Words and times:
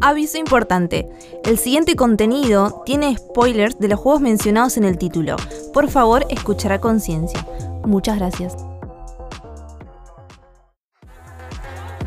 Aviso 0.00 0.38
importante, 0.38 1.08
el 1.44 1.58
siguiente 1.58 1.96
contenido 1.96 2.82
tiene 2.86 3.16
spoilers 3.16 3.80
de 3.80 3.88
los 3.88 3.98
juegos 3.98 4.20
mencionados 4.20 4.76
en 4.76 4.84
el 4.84 4.96
título. 4.96 5.34
Por 5.72 5.90
favor, 5.90 6.24
escuchar 6.30 6.70
a 6.72 6.80
conciencia. 6.80 7.44
Muchas 7.84 8.18
gracias. 8.18 8.56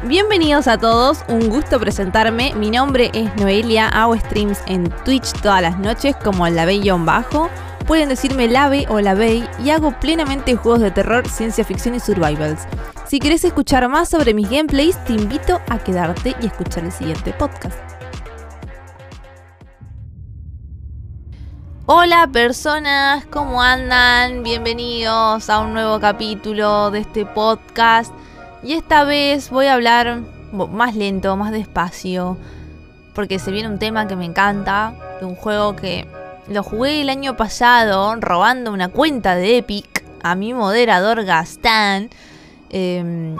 Bienvenidos 0.05 0.67
a 0.67 0.77
todos, 0.77 1.19
un 1.27 1.49
gusto 1.49 1.79
presentarme. 1.79 2.53
Mi 2.55 2.71
nombre 2.71 3.11
es 3.13 3.35
Noelia, 3.35 3.89
hago 3.89 4.15
streams 4.15 4.59
en 4.67 4.89
Twitch 5.03 5.33
todas 5.41 5.61
las 5.61 5.77
noches 5.77 6.15
como 6.15 6.47
la 6.47 6.65
bajo 6.99 7.49
Pueden 7.87 8.07
decirme 8.07 8.47
Lave 8.47 8.85
o 8.87 9.01
la 9.01 9.15
Bay 9.15 9.47
y 9.63 9.69
hago 9.69 9.91
plenamente 9.99 10.55
juegos 10.55 10.79
de 10.79 10.91
terror, 10.91 11.27
ciencia 11.27 11.65
ficción 11.65 11.95
y 11.95 11.99
survivals. 11.99 12.61
Si 13.11 13.19
querés 13.19 13.43
escuchar 13.43 13.89
más 13.89 14.07
sobre 14.07 14.33
mis 14.33 14.49
gameplays, 14.49 14.95
te 15.03 15.11
invito 15.11 15.59
a 15.67 15.79
quedarte 15.79 16.33
y 16.41 16.45
escuchar 16.45 16.85
el 16.85 16.93
siguiente 16.93 17.33
podcast. 17.33 17.77
Hola 21.87 22.29
personas, 22.31 23.25
¿cómo 23.25 23.61
andan? 23.61 24.43
Bienvenidos 24.43 25.49
a 25.49 25.59
un 25.59 25.73
nuevo 25.73 25.99
capítulo 25.99 26.89
de 26.89 26.99
este 26.99 27.25
podcast. 27.25 28.13
Y 28.63 28.75
esta 28.75 29.03
vez 29.03 29.49
voy 29.49 29.65
a 29.65 29.73
hablar 29.73 30.21
más 30.53 30.95
lento, 30.95 31.35
más 31.35 31.51
despacio, 31.51 32.37
porque 33.13 33.39
se 33.39 33.51
viene 33.51 33.67
un 33.67 33.77
tema 33.77 34.07
que 34.07 34.15
me 34.15 34.23
encanta, 34.23 34.93
de 35.19 35.25
un 35.25 35.35
juego 35.35 35.75
que 35.75 36.07
lo 36.47 36.63
jugué 36.63 37.01
el 37.01 37.09
año 37.09 37.35
pasado 37.35 38.15
robando 38.21 38.71
una 38.71 38.87
cuenta 38.87 39.35
de 39.35 39.57
Epic 39.57 40.05
a 40.23 40.33
mi 40.35 40.53
moderador 40.53 41.25
Gastán. 41.25 42.09
Em, 42.71 43.35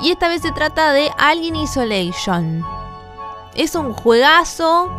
y 0.00 0.10
esta 0.10 0.28
vez 0.28 0.42
se 0.42 0.52
trata 0.52 0.92
de 0.92 1.10
Alien 1.18 1.56
Isolation. 1.56 2.64
Es 3.54 3.74
un 3.74 3.92
juegazo 3.92 4.90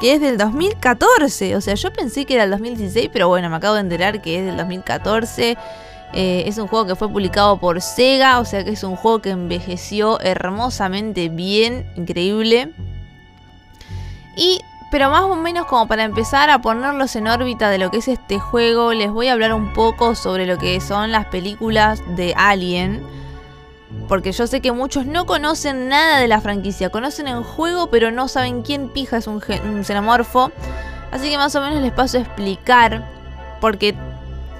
que 0.00 0.14
es 0.14 0.20
del 0.20 0.38
2014. 0.38 1.54
O 1.54 1.60
sea, 1.60 1.74
yo 1.74 1.92
pensé 1.92 2.24
que 2.24 2.34
era 2.34 2.44
el 2.44 2.50
2016, 2.50 3.10
pero 3.12 3.28
bueno, 3.28 3.48
me 3.50 3.56
acabo 3.56 3.74
de 3.74 3.82
enterar 3.82 4.20
que 4.22 4.38
es 4.38 4.46
del 4.46 4.56
2014. 4.56 5.56
Eh, 6.12 6.44
es 6.46 6.58
un 6.58 6.66
juego 6.66 6.86
que 6.86 6.96
fue 6.96 7.08
publicado 7.08 7.60
por 7.60 7.80
Sega, 7.80 8.40
o 8.40 8.44
sea 8.44 8.64
que 8.64 8.70
es 8.70 8.82
un 8.82 8.96
juego 8.96 9.20
que 9.20 9.30
envejeció 9.30 10.18
hermosamente 10.20 11.28
bien, 11.28 11.86
increíble. 11.94 12.72
Y, 14.36 14.60
pero 14.90 15.08
más 15.10 15.22
o 15.22 15.36
menos 15.36 15.66
como 15.66 15.86
para 15.86 16.02
empezar 16.02 16.50
a 16.50 16.60
ponerlos 16.60 17.14
en 17.14 17.28
órbita 17.28 17.70
de 17.70 17.78
lo 17.78 17.90
que 17.90 17.98
es 17.98 18.08
este 18.08 18.38
juego, 18.40 18.92
les 18.92 19.10
voy 19.10 19.28
a 19.28 19.32
hablar 19.32 19.54
un 19.54 19.72
poco 19.72 20.16
sobre 20.16 20.46
lo 20.46 20.58
que 20.58 20.80
son 20.80 21.12
las 21.12 21.26
películas 21.26 22.02
de 22.16 22.34
Alien. 22.36 23.00
Porque 24.08 24.32
yo 24.32 24.46
sé 24.46 24.60
que 24.60 24.72
muchos 24.72 25.06
no 25.06 25.26
conocen 25.26 25.88
nada 25.88 26.18
de 26.18 26.28
la 26.28 26.40
franquicia, 26.40 26.90
conocen 26.90 27.28
el 27.28 27.42
juego 27.42 27.88
pero 27.88 28.10
no 28.10 28.28
saben 28.28 28.62
quién 28.62 28.88
pija 28.88 29.16
es 29.16 29.28
un, 29.28 29.42
un 29.64 29.84
xenomorfo. 29.84 30.50
Así 31.12 31.30
que 31.30 31.36
más 31.36 31.54
o 31.54 31.60
menos 31.60 31.82
les 31.82 31.92
paso 31.92 32.18
a 32.18 32.20
explicar, 32.20 33.04
porque 33.60 33.94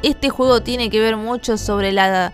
este 0.02 0.30
juego 0.30 0.62
tiene 0.62 0.90
que 0.90 1.00
ver 1.00 1.16
mucho 1.16 1.56
sobre 1.58 1.92
la 1.92 2.32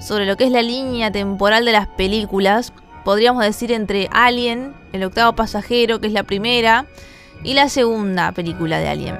sobre 0.00 0.26
lo 0.26 0.36
que 0.36 0.44
es 0.44 0.50
la 0.50 0.62
línea 0.62 1.10
temporal 1.10 1.64
de 1.64 1.72
las 1.72 1.86
películas. 1.86 2.72
Podríamos 3.04 3.44
decir 3.44 3.72
entre 3.72 4.08
Alien, 4.12 4.74
el 4.92 5.02
octavo 5.04 5.34
pasajero, 5.34 6.00
que 6.00 6.06
es 6.08 6.12
la 6.12 6.24
primera, 6.24 6.86
y 7.44 7.54
la 7.54 7.68
segunda 7.68 8.32
película 8.32 8.78
de 8.78 8.88
Alien. 8.88 9.18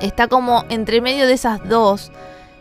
Está 0.00 0.28
como 0.28 0.64
entre 0.68 1.00
medio 1.00 1.26
de 1.26 1.32
esas 1.32 1.66
dos 1.68 2.10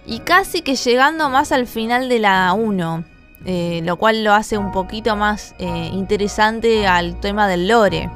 y 0.06 0.20
casi 0.20 0.62
que 0.62 0.76
llegando 0.76 1.30
más 1.30 1.52
al 1.52 1.68
final 1.68 2.08
de 2.08 2.20
la 2.20 2.54
1, 2.54 3.04
eh, 3.46 3.82
lo 3.84 3.98
cual 3.98 4.24
lo 4.24 4.34
hace 4.34 4.58
un 4.58 4.72
poquito 4.72 5.16
más 5.16 5.56
eh, 5.60 5.90
interesante 5.92 6.88
al 6.88 7.20
tema 7.20 7.48
del 7.48 7.68
lore. 7.68 8.10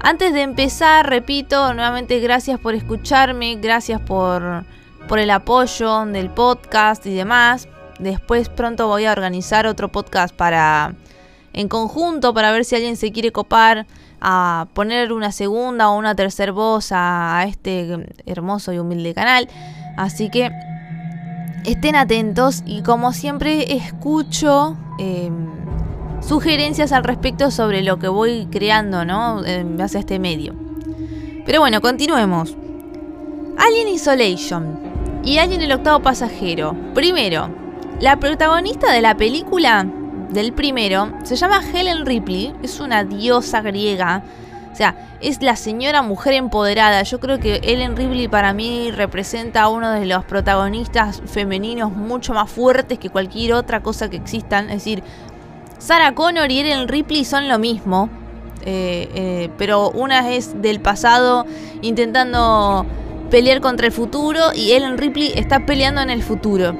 Antes 0.00 0.32
de 0.32 0.42
empezar, 0.42 1.08
repito, 1.08 1.72
nuevamente 1.72 2.18
gracias 2.20 2.58
por 2.58 2.74
escucharme, 2.74 3.56
gracias 3.56 4.00
por, 4.00 4.64
por 5.08 5.18
el 5.18 5.30
apoyo 5.30 6.04
del 6.06 6.30
podcast 6.30 7.06
y 7.06 7.14
demás. 7.14 7.68
Después 7.98 8.48
pronto 8.48 8.86
voy 8.86 9.06
a 9.06 9.12
organizar 9.12 9.66
otro 9.66 9.88
podcast 9.88 10.34
para 10.34 10.94
en 11.54 11.68
conjunto 11.68 12.34
para 12.34 12.52
ver 12.52 12.64
si 12.64 12.74
alguien 12.74 12.96
se 12.96 13.12
quiere 13.12 13.32
copar 13.32 13.86
a 14.20 14.66
poner 14.74 15.12
una 15.12 15.32
segunda 15.32 15.90
o 15.90 15.98
una 15.98 16.14
tercera 16.14 16.52
voz 16.52 16.88
a, 16.90 17.44
este 17.48 18.06
hermoso 18.26 18.72
y 18.72 18.78
humilde 18.78 19.14
canal. 19.14 19.48
Así 19.96 20.30
que 20.30 20.50
estén 21.64 21.96
atentos 21.96 22.62
y 22.66 22.82
como 22.82 23.12
siempre 23.12 23.74
escucho 23.74 24.76
em, 24.98 25.46
sugerencias 26.20 26.92
al 26.92 27.04
respecto 27.04 27.50
sobre 27.50 27.82
lo 27.82 27.98
que 27.98 28.08
voy 28.08 28.48
creando, 28.50 29.04
¿no? 29.04 29.44
En 29.44 29.76
base 29.76 29.98
a 29.98 30.00
este 30.00 30.18
medio. 30.18 30.54
Pero 31.46 31.60
bueno, 31.60 31.80
continuemos. 31.80 32.56
Alien 33.56 33.88
Isolation 33.88 34.78
y 35.22 35.38
Alien 35.38 35.62
el 35.62 35.72
octavo 35.72 36.00
pasajero. 36.00 36.74
Primero, 36.94 37.48
la 38.00 38.18
protagonista 38.18 38.90
de 38.90 39.02
la 39.02 39.16
película 39.16 39.86
del 40.30 40.52
primero 40.52 41.12
se 41.24 41.36
llama 41.36 41.62
Helen 41.72 42.06
Ripley, 42.06 42.54
es 42.62 42.80
una 42.80 43.04
diosa 43.04 43.60
griega. 43.60 44.22
O 44.72 44.76
sea, 44.76 44.96
es 45.20 45.40
la 45.40 45.54
señora 45.54 46.02
mujer 46.02 46.34
empoderada. 46.34 47.02
Yo 47.04 47.20
creo 47.20 47.38
que 47.38 47.60
Helen 47.62 47.96
Ripley 47.96 48.26
para 48.26 48.52
mí 48.52 48.90
representa 48.90 49.62
a 49.62 49.68
uno 49.68 49.92
de 49.92 50.04
los 50.04 50.24
protagonistas 50.24 51.22
femeninos 51.26 51.92
mucho 51.92 52.34
más 52.34 52.50
fuertes 52.50 52.98
que 52.98 53.08
cualquier 53.08 53.54
otra 53.54 53.84
cosa 53.84 54.10
que 54.10 54.16
existan. 54.16 54.70
Es 54.70 54.78
decir, 54.78 55.04
Sarah 55.78 56.14
Connor 56.14 56.50
y 56.50 56.60
Ellen 56.60 56.88
Ripley 56.88 57.24
son 57.24 57.48
lo 57.48 57.58
mismo. 57.58 58.08
Eh, 58.66 59.08
eh, 59.14 59.50
pero 59.58 59.90
una 59.90 60.32
es 60.32 60.60
del 60.62 60.80
pasado 60.80 61.44
intentando 61.82 62.86
pelear 63.30 63.60
contra 63.60 63.86
el 63.86 63.92
futuro 63.92 64.54
y 64.54 64.72
Ellen 64.72 64.96
Ripley 64.96 65.32
está 65.36 65.66
peleando 65.66 66.00
en 66.00 66.10
el 66.10 66.22
futuro. 66.22 66.74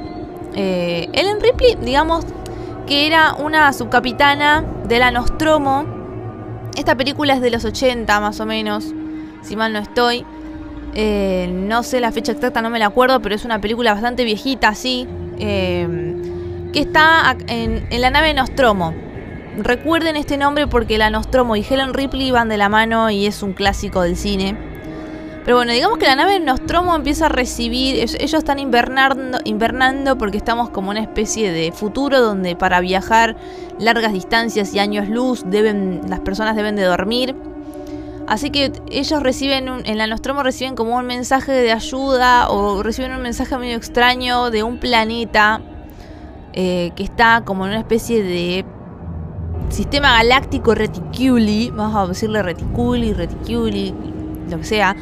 Eh, 0.54 1.08
Ellen 1.12 1.40
Ripley, 1.40 1.76
digamos 1.82 2.24
que 2.86 3.06
era 3.06 3.34
una 3.34 3.72
subcapitana 3.72 4.64
de 4.86 4.98
la 4.98 5.10
Nostromo. 5.10 5.84
Esta 6.76 6.96
película 6.96 7.34
es 7.34 7.40
de 7.40 7.50
los 7.50 7.64
80 7.64 8.20
más 8.20 8.40
o 8.40 8.46
menos, 8.46 8.92
si 9.42 9.56
mal 9.56 9.72
no 9.72 9.78
estoy. 9.78 10.24
no 10.94 11.82
sé 11.82 12.00
la 12.00 12.12
fecha 12.12 12.32
exacta, 12.32 12.62
no 12.62 12.70
me 12.70 12.78
la 12.78 12.86
acuerdo, 12.86 13.20
pero 13.20 13.34
es 13.34 13.44
una 13.44 13.60
película 13.60 13.92
bastante 13.92 14.24
viejita, 14.24 14.74
sí 14.74 15.08
que 16.74 16.80
está 16.80 17.36
en, 17.46 17.86
la 18.00 18.10
nave 18.10 18.34
Nostromo. 18.34 18.92
Recuerden 19.56 20.16
este 20.16 20.36
nombre 20.36 20.66
porque 20.66 20.98
la 20.98 21.08
Nostromo 21.08 21.54
y 21.54 21.64
Helen 21.68 21.94
Ripley 21.94 22.32
van 22.32 22.48
de 22.48 22.56
la 22.56 22.68
mano 22.68 23.10
y 23.10 23.26
es 23.26 23.44
un 23.44 23.52
clásico 23.52 24.02
del 24.02 24.16
cine. 24.16 24.73
Pero 25.44 25.58
bueno, 25.58 25.72
digamos 25.72 25.98
que 25.98 26.06
la 26.06 26.16
nave 26.16 26.40
Nostromo 26.40 26.96
empieza 26.96 27.26
a 27.26 27.28
recibir, 27.28 27.96
ellos 27.96 28.34
están 28.34 28.58
invernando, 28.58 29.38
invernando 29.44 30.16
porque 30.16 30.38
estamos 30.38 30.70
como 30.70 30.88
una 30.90 31.00
especie 31.00 31.52
de 31.52 31.70
futuro 31.70 32.22
donde 32.22 32.56
para 32.56 32.80
viajar 32.80 33.36
largas 33.78 34.14
distancias 34.14 34.72
y 34.72 34.78
años 34.78 35.06
luz 35.08 35.44
deben, 35.46 36.00
las 36.08 36.20
personas 36.20 36.56
deben 36.56 36.76
de 36.76 36.84
dormir. 36.84 37.36
Así 38.26 38.48
que 38.48 38.72
ellos 38.90 39.22
reciben, 39.22 39.68
en 39.84 39.98
la 39.98 40.06
Nostromo 40.06 40.42
reciben 40.42 40.76
como 40.76 40.96
un 40.96 41.04
mensaje 41.04 41.52
de 41.52 41.72
ayuda 41.72 42.48
o 42.48 42.82
reciben 42.82 43.12
un 43.12 43.20
mensaje 43.20 43.58
medio 43.58 43.76
extraño 43.76 44.50
de 44.50 44.62
un 44.62 44.78
planeta 44.78 45.60
eh, 46.54 46.92
que 46.96 47.02
está 47.02 47.42
como 47.44 47.66
en 47.66 47.72
una 47.72 47.80
especie 47.80 48.22
de 48.22 48.64
sistema 49.68 50.16
galáctico 50.16 50.74
reticuli, 50.74 51.70
vamos 51.70 51.96
a 51.96 52.06
decirle 52.06 52.42
reticuli, 52.42 53.12
reticuli, 53.12 53.92
lo 54.48 54.56
que 54.56 54.64
sea. 54.64 54.96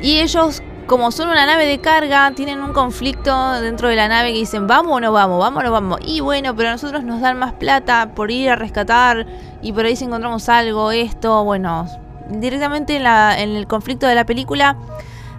Y 0.00 0.18
ellos, 0.18 0.62
como 0.86 1.10
son 1.10 1.28
una 1.28 1.46
nave 1.46 1.66
de 1.66 1.80
carga, 1.80 2.30
tienen 2.34 2.60
un 2.60 2.72
conflicto 2.72 3.60
dentro 3.60 3.88
de 3.88 3.96
la 3.96 4.08
nave 4.08 4.32
que 4.32 4.38
dicen, 4.38 4.66
vamos 4.66 4.92
o 4.96 5.00
no 5.00 5.12
vamos, 5.12 5.40
vamos 5.40 5.60
o 5.60 5.64
no 5.64 5.72
vamos. 5.72 6.00
Y 6.04 6.20
bueno, 6.20 6.54
pero 6.54 6.68
a 6.68 6.72
nosotros 6.72 7.04
nos 7.04 7.20
dan 7.20 7.38
más 7.38 7.54
plata 7.54 8.12
por 8.14 8.30
ir 8.30 8.50
a 8.50 8.56
rescatar 8.56 9.26
y 9.62 9.72
por 9.72 9.84
ahí 9.84 9.96
si 9.96 10.04
encontramos 10.04 10.48
algo, 10.48 10.92
esto, 10.92 11.44
bueno, 11.44 11.86
directamente 12.28 12.96
en, 12.96 13.06
en 13.06 13.56
el 13.56 13.66
conflicto 13.66 14.06
de 14.06 14.14
la 14.14 14.24
película 14.24 14.76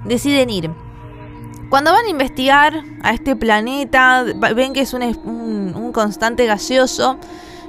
deciden 0.05 0.49
ir. 0.49 0.71
Cuando 1.69 1.91
van 1.91 2.05
a 2.05 2.09
investigar 2.09 2.83
a 3.03 3.13
este 3.13 3.35
planeta, 3.35 4.25
ven 4.55 4.73
que 4.73 4.81
es 4.81 4.93
un, 4.93 5.91
constante 5.93 6.47
gaseoso. 6.47 7.17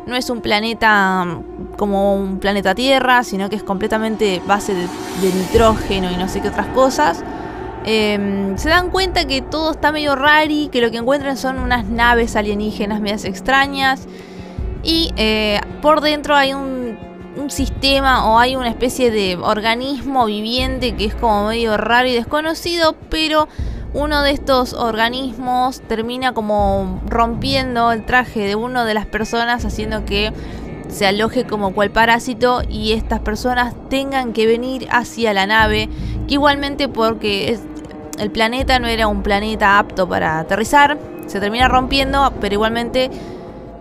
No 0.07 0.17
es 0.17 0.31
un 0.31 0.41
planeta 0.41 1.25
mm, 1.25 1.77
como 1.77 2.15
un 2.15 2.39
planeta 2.39 2.75
Tierra, 2.75 3.25
sino 3.25 3.49
que 3.49 3.57
es 3.57 3.63
completamente 3.63 4.43
base 4.47 4.75
de, 4.75 4.87
nitrógeno 5.23 6.11
y 6.11 6.17
no 6.17 6.29
sé 6.29 6.41
qué 6.41 6.49
otras 6.49 6.69
cosas. 6.69 7.23
Em, 7.85 8.59
se 8.59 8.69
dan 8.69 8.91
cuenta 8.91 9.27
que 9.27 9.41
todo 9.41 9.71
está 9.73 9.91
medio 9.91 10.15
raro 10.15 10.51
que 10.71 10.81
lo 10.83 10.91
que 10.91 10.99
encuentran 10.99 11.37
son 11.39 11.59
unas 11.59 11.87
naves 11.87 12.37
alienígenas 12.37 13.01
medias 13.01 13.25
extrañas. 13.25 14.07
Y 14.83 15.13
eh, 15.17 15.61
por 15.83 16.01
dentro 16.01 16.35
hay 16.35 16.55
un, 16.55 16.99
un, 17.37 17.51
sistema 17.51 18.27
o 18.27 18.39
hay 18.39 18.57
una 18.57 18.69
especie 18.69 19.11
de 19.11 19.37
organismo 19.37 20.25
viviente 20.27 20.95
que 20.95 21.07
es 21.07 21.15
como 21.15 21.49
medio 21.49 21.77
raro 21.77 22.09
y 22.09 22.15
desconocido, 22.15 22.97
pero 23.11 23.47
uno 23.93 24.23
de 24.23 24.31
estos 24.31 24.73
organismos 24.73 25.81
termina 25.83 26.33
como 26.33 27.01
rompiendo 27.09 27.93
el 27.93 28.05
traje 28.05 28.41
de 28.41 28.55
una 28.55 28.85
de 28.85 28.95
las 28.95 29.07
personas, 29.07 29.65
haciendo 29.65 30.05
que 30.05 30.33
se 30.89 31.07
aloje 31.07 31.45
como 31.45 31.73
cual 31.73 31.91
parásito 31.91 32.63
y 32.69 32.93
estas 32.93 33.21
personas 33.21 33.75
tengan 33.89 34.33
que 34.33 34.47
venir 34.47 34.87
hacia 34.91 35.33
la 35.33 35.47
nave, 35.47 35.89
que 36.29 36.35
igualmente 36.35 36.89
porque 36.89 37.59
el 38.19 38.31
planeta 38.31 38.79
no 38.79 38.87
era 38.87 39.07
un 39.07 39.23
planeta 39.23 39.79
apto 39.79 40.09
para 40.09 40.39
aterrizar, 40.39 40.99
se 41.27 41.41
termina 41.41 41.69
rompiendo, 41.69 42.33
pero 42.41 42.55
igualmente 42.55 43.11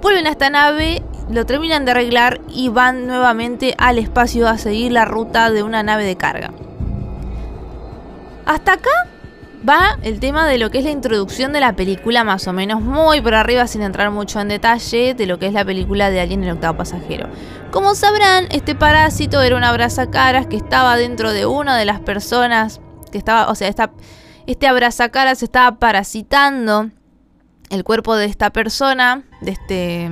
vuelven 0.01 0.27
a 0.27 0.31
esta 0.31 0.49
nave, 0.49 1.03
lo 1.29 1.45
terminan 1.45 1.85
de 1.85 1.91
arreglar 1.91 2.41
y 2.47 2.69
van 2.69 3.05
nuevamente 3.05 3.75
al 3.77 3.99
espacio 3.99 4.47
a 4.47 4.57
seguir 4.57 4.91
la 4.91 5.05
ruta 5.05 5.51
de 5.51 5.61
una 5.61 5.83
nave 5.83 6.05
de 6.05 6.15
carga. 6.15 6.51
Hasta 8.45 8.73
acá 8.73 8.89
va 9.67 9.97
el 10.03 10.19
tema 10.19 10.47
de 10.47 10.57
lo 10.57 10.71
que 10.71 10.79
es 10.79 10.83
la 10.83 10.91
introducción 10.91 11.53
de 11.53 11.59
la 11.59 11.73
película, 11.73 12.23
más 12.23 12.47
o 12.47 12.53
menos 12.53 12.81
muy 12.81 13.21
por 13.21 13.35
arriba, 13.35 13.67
sin 13.67 13.81
entrar 13.81 14.11
mucho 14.11 14.39
en 14.39 14.47
detalle, 14.47 15.13
de 15.13 15.25
lo 15.25 15.39
que 15.39 15.47
es 15.47 15.53
la 15.53 15.65
película 15.65 16.09
de 16.09 16.21
Alien 16.21 16.43
el 16.43 16.51
octavo 16.51 16.77
pasajero. 16.77 17.27
Como 17.71 17.95
sabrán, 17.95 18.47
este 18.51 18.75
parásito 18.75 19.41
era 19.41 19.55
una 19.55 19.69
abrazacaras 19.69 20.47
que 20.47 20.57
estaba 20.57 20.97
dentro 20.97 21.31
de 21.31 21.45
una 21.45 21.77
de 21.77 21.85
las 21.85 21.99
personas 21.99 22.81
que 23.11 23.17
estaba, 23.17 23.49
o 23.49 23.55
sea, 23.55 23.73
este 24.47 24.67
abrazacaras 24.67 25.43
estaba 25.43 25.77
parasitando 25.77 26.89
el 27.69 27.83
cuerpo 27.83 28.15
de 28.15 28.25
esta 28.25 28.49
persona, 28.49 29.23
de 29.41 29.51
este 29.51 30.09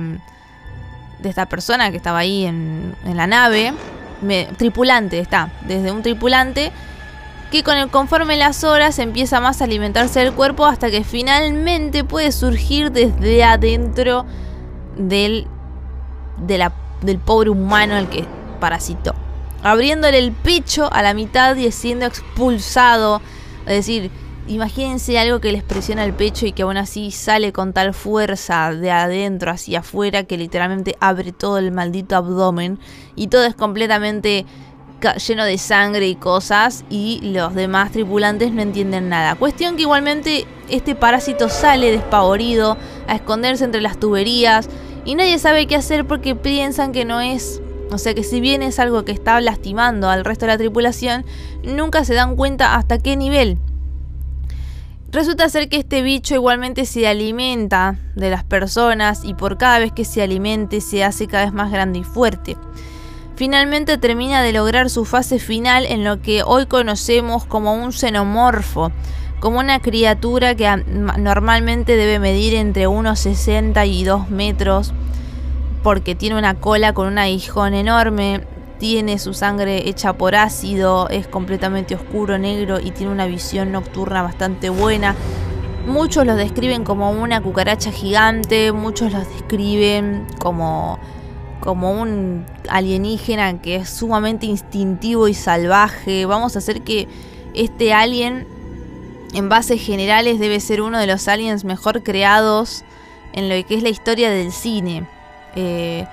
de 1.18 1.28
esta 1.28 1.46
persona 1.46 1.90
que 1.90 1.96
estaba 1.96 2.18
ahí 2.18 2.44
en, 2.44 2.94
la 3.04 3.26
nave, 3.26 3.72
tripulante 4.56 5.18
está, 5.18 5.50
desde 5.66 5.90
un 5.90 6.02
tripulante 6.02 6.70
que 7.50 7.62
con 7.62 7.76
el 7.76 7.88
conforme 7.88 8.36
las 8.36 8.62
horas 8.64 8.98
empieza 8.98 9.40
más 9.40 9.60
a 9.60 9.64
alimentarse 9.64 10.20
del 10.20 10.32
cuerpo 10.32 10.66
hasta 10.66 10.90
que 10.90 11.04
finalmente 11.04 12.04
puede 12.04 12.32
surgir 12.32 12.92
desde 12.92 13.42
adentro 13.42 14.26
del, 14.96 15.46
del 16.38 17.18
pobre 17.18 17.50
humano 17.50 17.94
al 17.94 18.10
que 18.10 18.26
parasitó. 18.60 19.14
Abriéndole 19.62 20.18
el 20.18 20.32
pecho 20.32 20.92
a 20.92 21.02
la 21.02 21.14
mitad 21.14 21.56
y 21.56 21.70
siendo 21.72 22.06
expulsado. 22.06 23.20
Es 23.66 23.74
decir, 23.74 24.10
imagínense 24.46 25.18
algo 25.18 25.40
que 25.40 25.52
les 25.52 25.62
presiona 25.62 26.04
el 26.04 26.12
pecho 26.12 26.46
y 26.46 26.52
que 26.52 26.62
aún 26.62 26.76
así 26.76 27.10
sale 27.10 27.52
con 27.52 27.72
tal 27.72 27.92
fuerza 27.94 28.72
de 28.72 28.90
adentro 28.90 29.50
hacia 29.50 29.80
afuera 29.80 30.24
que 30.24 30.36
literalmente 30.36 30.96
abre 31.00 31.32
todo 31.32 31.58
el 31.58 31.72
maldito 31.72 32.14
abdomen 32.16 32.78
y 33.16 33.28
todo 33.28 33.44
es 33.44 33.54
completamente 33.54 34.46
lleno 35.00 35.44
de 35.44 35.58
sangre 35.58 36.08
y 36.08 36.14
cosas 36.14 36.84
y 36.90 37.20
los 37.22 37.54
demás 37.54 37.92
tripulantes 37.92 38.52
no 38.52 38.62
entienden 38.62 39.08
nada. 39.08 39.34
Cuestión 39.34 39.76
que 39.76 39.82
igualmente 39.82 40.46
este 40.68 40.94
parásito 40.94 41.48
sale 41.48 41.90
despavorido 41.90 42.76
a 43.06 43.14
esconderse 43.14 43.64
entre 43.64 43.80
las 43.80 43.98
tuberías 43.98 44.68
y 45.04 45.14
nadie 45.14 45.38
sabe 45.38 45.66
qué 45.66 45.76
hacer 45.76 46.06
porque 46.06 46.34
piensan 46.34 46.92
que 46.92 47.04
no 47.04 47.20
es, 47.20 47.60
o 47.90 47.98
sea 47.98 48.14
que 48.14 48.24
si 48.24 48.40
bien 48.40 48.62
es 48.62 48.78
algo 48.78 49.04
que 49.04 49.12
está 49.12 49.40
lastimando 49.40 50.10
al 50.10 50.24
resto 50.24 50.46
de 50.46 50.52
la 50.52 50.58
tripulación, 50.58 51.24
nunca 51.62 52.04
se 52.04 52.14
dan 52.14 52.36
cuenta 52.36 52.74
hasta 52.74 52.98
qué 52.98 53.16
nivel. 53.16 53.58
Resulta 55.10 55.48
ser 55.48 55.70
que 55.70 55.78
este 55.78 56.02
bicho 56.02 56.34
igualmente 56.34 56.84
se 56.84 57.06
alimenta 57.06 57.96
de 58.14 58.28
las 58.28 58.44
personas 58.44 59.24
y 59.24 59.32
por 59.32 59.56
cada 59.56 59.78
vez 59.78 59.90
que 59.90 60.04
se 60.04 60.20
alimente 60.20 60.82
se 60.82 61.02
hace 61.02 61.26
cada 61.26 61.44
vez 61.44 61.54
más 61.54 61.72
grande 61.72 62.00
y 62.00 62.04
fuerte 62.04 62.58
finalmente 63.38 63.98
termina 63.98 64.42
de 64.42 64.52
lograr 64.52 64.90
su 64.90 65.04
fase 65.04 65.38
final 65.38 65.86
en 65.86 66.02
lo 66.02 66.20
que 66.20 66.42
hoy 66.42 66.66
conocemos 66.66 67.44
como 67.46 67.72
un 67.72 67.92
xenomorfo, 67.92 68.90
como 69.38 69.60
una 69.60 69.78
criatura 69.78 70.56
que 70.56 70.68
normalmente 70.88 71.94
debe 71.94 72.18
medir 72.18 72.56
entre 72.56 72.88
unos 72.88 73.20
60 73.20 73.86
y 73.86 74.02
2 74.02 74.30
metros, 74.30 74.92
porque 75.84 76.16
tiene 76.16 76.36
una 76.36 76.54
cola 76.54 76.92
con 76.94 77.06
un 77.06 77.16
aguijón 77.16 77.74
enorme, 77.74 78.40
tiene 78.80 79.20
su 79.20 79.32
sangre 79.34 79.88
hecha 79.88 80.14
por 80.14 80.34
ácido, 80.34 81.08
es 81.08 81.28
completamente 81.28 81.94
oscuro, 81.94 82.38
negro 82.38 82.80
y 82.80 82.90
tiene 82.90 83.12
una 83.12 83.26
visión 83.26 83.70
nocturna 83.70 84.20
bastante 84.20 84.68
buena. 84.68 85.14
Muchos 85.86 86.26
lo 86.26 86.34
describen 86.34 86.82
como 86.82 87.12
una 87.12 87.40
cucaracha 87.40 87.92
gigante, 87.92 88.72
muchos 88.72 89.12
los 89.12 89.28
describen 89.28 90.26
como 90.40 90.98
como 91.68 91.92
un 91.92 92.46
alienígena 92.70 93.60
que 93.60 93.76
es 93.76 93.90
sumamente 93.90 94.46
instintivo 94.46 95.28
y 95.28 95.34
salvaje. 95.34 96.24
Vamos 96.24 96.56
a 96.56 96.60
hacer 96.60 96.80
que 96.80 97.08
este 97.52 97.92
alien, 97.92 98.46
en 99.34 99.50
bases 99.50 99.84
generales, 99.84 100.38
debe 100.38 100.60
ser 100.60 100.80
uno 100.80 100.98
de 100.98 101.06
los 101.06 101.28
aliens 101.28 101.64
mejor 101.64 102.02
creados 102.02 102.84
en 103.34 103.50
lo 103.50 103.66
que 103.66 103.74
es 103.74 103.82
la 103.82 103.90
historia 103.90 104.30
del 104.30 104.50
cine. 104.50 105.06
Eh, 105.56 106.06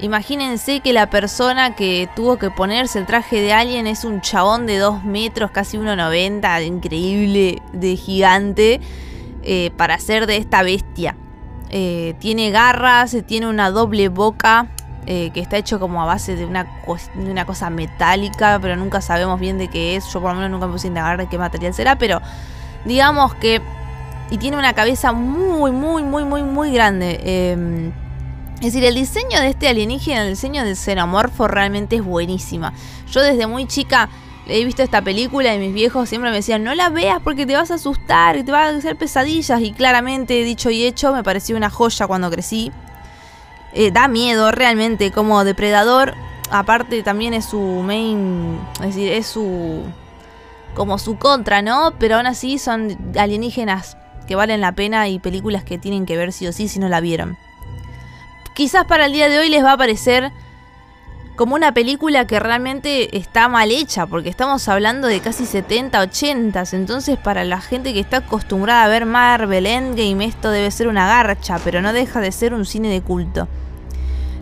imagínense 0.00 0.80
que 0.80 0.92
la 0.92 1.08
persona 1.08 1.74
que 1.74 2.06
tuvo 2.14 2.36
que 2.36 2.50
ponerse 2.50 2.98
el 2.98 3.06
traje 3.06 3.40
de 3.40 3.54
alien 3.54 3.86
es 3.86 4.04
un 4.04 4.20
chabón 4.20 4.66
de 4.66 4.76
2 4.76 5.02
metros, 5.02 5.50
casi 5.50 5.78
1,90, 5.78 6.62
increíble, 6.62 7.62
de 7.72 7.96
gigante, 7.96 8.82
eh, 9.44 9.70
para 9.78 9.98
ser 9.98 10.26
de 10.26 10.36
esta 10.36 10.62
bestia. 10.62 11.16
Eh, 11.76 12.14
tiene 12.20 12.52
garras, 12.52 13.16
tiene 13.26 13.48
una 13.48 13.68
doble 13.68 14.08
boca 14.08 14.68
eh, 15.06 15.32
que 15.34 15.40
está 15.40 15.56
hecho 15.56 15.80
como 15.80 16.00
a 16.00 16.04
base 16.04 16.36
de 16.36 16.46
una, 16.46 16.68
una 17.16 17.44
cosa 17.46 17.68
metálica, 17.68 18.60
pero 18.62 18.76
nunca 18.76 19.00
sabemos 19.00 19.40
bien 19.40 19.58
de 19.58 19.66
qué 19.66 19.96
es. 19.96 20.04
Yo 20.12 20.20
por 20.20 20.30
lo 20.30 20.36
menos 20.36 20.52
nunca 20.52 20.68
me 20.68 20.72
puse 20.72 20.86
a 20.86 20.90
indagar 20.90 21.18
de 21.18 21.26
qué 21.26 21.36
material 21.36 21.74
será, 21.74 21.98
pero 21.98 22.22
digamos 22.84 23.34
que... 23.34 23.60
Y 24.30 24.38
tiene 24.38 24.56
una 24.56 24.72
cabeza 24.72 25.12
muy, 25.12 25.72
muy, 25.72 26.04
muy, 26.04 26.24
muy, 26.24 26.44
muy 26.44 26.72
grande. 26.72 27.20
Em, 27.24 27.88
es 28.60 28.72
decir, 28.72 28.84
el 28.84 28.94
diseño 28.94 29.40
de 29.40 29.48
este 29.48 29.66
alienígena, 29.66 30.22
el 30.22 30.30
diseño 30.30 30.62
del 30.64 30.76
xenomorfo 30.76 31.48
realmente 31.48 31.96
es 31.96 32.04
buenísima. 32.04 32.72
Yo 33.10 33.20
desde 33.20 33.48
muy 33.48 33.66
chica 33.66 34.08
he 34.46 34.64
visto 34.64 34.82
esta 34.82 35.02
película 35.02 35.54
y 35.54 35.58
mis 35.58 35.72
viejos 35.72 36.08
siempre 36.08 36.30
me 36.30 36.36
decían, 36.36 36.64
no 36.64 36.74
la 36.74 36.90
veas 36.90 37.20
porque 37.22 37.46
te 37.46 37.54
vas 37.54 37.70
a 37.70 37.74
asustar 37.74 38.36
y 38.36 38.44
te 38.44 38.52
vas 38.52 38.74
a 38.74 38.76
hacer 38.76 38.96
pesadillas. 38.96 39.60
Y 39.60 39.72
claramente, 39.72 40.42
dicho 40.44 40.70
y 40.70 40.84
hecho, 40.84 41.12
me 41.12 41.22
pareció 41.22 41.56
una 41.56 41.70
joya 41.70 42.06
cuando 42.06 42.30
crecí. 42.30 42.70
Eh, 43.72 43.90
da 43.90 44.08
miedo 44.08 44.50
realmente 44.52 45.10
como 45.10 45.44
depredador. 45.44 46.14
Aparte 46.50 47.02
también 47.02 47.34
es 47.34 47.46
su 47.46 47.58
main, 47.58 48.58
es 48.74 48.94
decir, 48.94 49.12
es 49.12 49.26
su 49.26 49.82
como 50.74 50.98
su 50.98 51.16
contra, 51.16 51.62
¿no? 51.62 51.94
Pero 51.98 52.16
aún 52.16 52.26
así 52.26 52.58
son 52.58 52.96
alienígenas 53.18 53.96
que 54.26 54.34
valen 54.34 54.60
la 54.60 54.72
pena 54.72 55.08
y 55.08 55.18
películas 55.18 55.64
que 55.64 55.78
tienen 55.78 56.06
que 56.06 56.16
ver 56.16 56.32
sí 56.32 56.46
o 56.46 56.52
sí 56.52 56.68
si 56.68 56.78
no 56.78 56.88
la 56.88 57.00
vieron. 57.00 57.36
Quizás 58.54 58.84
para 58.84 59.06
el 59.06 59.12
día 59.12 59.28
de 59.28 59.38
hoy 59.38 59.48
les 59.48 59.64
va 59.64 59.72
a 59.72 59.76
parecer 59.76 60.32
como 61.36 61.54
una 61.54 61.72
película 61.74 62.26
que 62.26 62.38
realmente 62.38 63.16
está 63.16 63.48
mal 63.48 63.70
hecha, 63.70 64.06
porque 64.06 64.28
estamos 64.28 64.68
hablando 64.68 65.08
de 65.08 65.20
casi 65.20 65.46
70, 65.46 66.00
80, 66.00 66.62
entonces 66.72 67.18
para 67.18 67.44
la 67.44 67.60
gente 67.60 67.92
que 67.92 68.00
está 68.00 68.18
acostumbrada 68.18 68.84
a 68.84 68.88
ver 68.88 69.04
Marvel, 69.06 69.66
Endgame, 69.66 70.24
esto 70.24 70.50
debe 70.50 70.70
ser 70.70 70.88
una 70.88 71.06
garcha, 71.06 71.58
pero 71.64 71.82
no 71.82 71.92
deja 71.92 72.20
de 72.20 72.30
ser 72.30 72.54
un 72.54 72.64
cine 72.64 72.88
de 72.88 73.02
culto. 73.02 73.48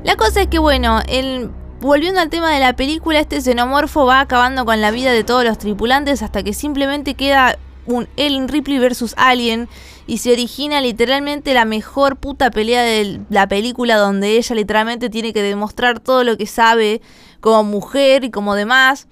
La 0.04 0.16
cosa 0.16 0.42
es 0.42 0.48
que, 0.48 0.58
bueno, 0.58 1.00
el, 1.08 1.50
volviendo 1.80 2.20
al 2.20 2.28
tema 2.28 2.52
de 2.52 2.60
la 2.60 2.74
película, 2.74 3.20
este 3.20 3.40
xenomorfo 3.40 4.04
va 4.04 4.20
acabando 4.20 4.64
con 4.64 4.80
la 4.80 4.90
vida 4.90 5.12
de 5.12 5.24
todos 5.24 5.44
los 5.44 5.58
tripulantes 5.58 6.22
hasta 6.22 6.42
que 6.42 6.52
simplemente 6.52 7.14
queda 7.14 7.56
un 7.86 8.08
Ellen 8.16 8.48
Ripley 8.48 8.78
versus 8.78 9.14
Alien 9.16 9.68
y 10.06 10.18
se 10.18 10.32
origina 10.32 10.80
literalmente 10.80 11.54
la 11.54 11.64
mejor 11.64 12.16
puta 12.16 12.50
pelea 12.50 12.82
de 12.82 13.20
la 13.30 13.48
película 13.48 13.96
donde 13.96 14.36
ella 14.36 14.54
literalmente 14.54 15.10
tiene 15.10 15.32
que 15.32 15.42
demostrar 15.42 16.00
todo 16.00 16.24
lo 16.24 16.36
que 16.36 16.46
sabe 16.46 17.00
como 17.40 17.64
mujer 17.64 18.24
y 18.24 18.30
como 18.30 18.54
demás. 18.54 19.08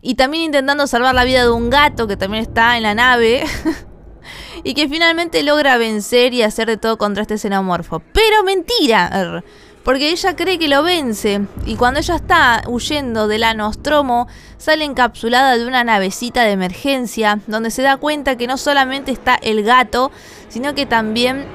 Y 0.00 0.16
también 0.16 0.44
intentando 0.44 0.86
salvar 0.86 1.14
la 1.14 1.24
vida 1.24 1.42
de 1.42 1.50
un 1.50 1.70
gato 1.70 2.08
que 2.08 2.16
también 2.16 2.42
está 2.42 2.76
en 2.76 2.82
la 2.82 2.94
nave. 2.94 3.44
y 4.64 4.74
que 4.74 4.88
finalmente 4.88 5.42
logra 5.42 5.76
vencer 5.76 6.34
y 6.34 6.42
hacer 6.42 6.68
de 6.68 6.76
todo 6.76 6.98
contra 6.98 7.22
este 7.22 7.38
xenomorfo. 7.38 8.02
Pero 8.12 8.42
mentira. 8.44 9.42
Porque 9.84 10.10
ella 10.10 10.36
cree 10.36 10.58
que 10.58 10.68
lo 10.68 10.82
vence. 10.82 11.42
Y 11.66 11.76
cuando 11.76 12.00
ella 12.00 12.16
está 12.16 12.62
huyendo 12.66 13.26
de 13.26 13.38
la 13.38 13.54
Nostromo 13.54 14.28
sale 14.58 14.84
encapsulada 14.84 15.56
de 15.56 15.66
una 15.66 15.82
navecita 15.82 16.44
de 16.44 16.52
emergencia 16.52 17.40
donde 17.48 17.70
se 17.70 17.82
da 17.82 17.96
cuenta 17.96 18.36
que 18.36 18.46
no 18.46 18.56
solamente 18.56 19.10
está 19.10 19.34
el 19.34 19.64
gato, 19.64 20.12
sino 20.48 20.74
que 20.74 20.86
también 20.86 21.46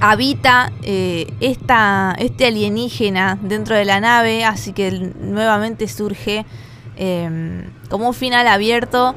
habita 0.00 0.72
eh, 0.82 1.32
esta, 1.40 2.14
este 2.18 2.46
alienígena 2.46 3.38
dentro 3.40 3.76
de 3.76 3.84
la 3.84 4.00
nave, 4.00 4.44
así 4.44 4.72
que 4.72 4.90
nuevamente 4.90 5.86
surge 5.88 6.44
eh, 6.96 7.64
como 7.88 8.08
un 8.08 8.14
final 8.14 8.48
abierto 8.48 9.14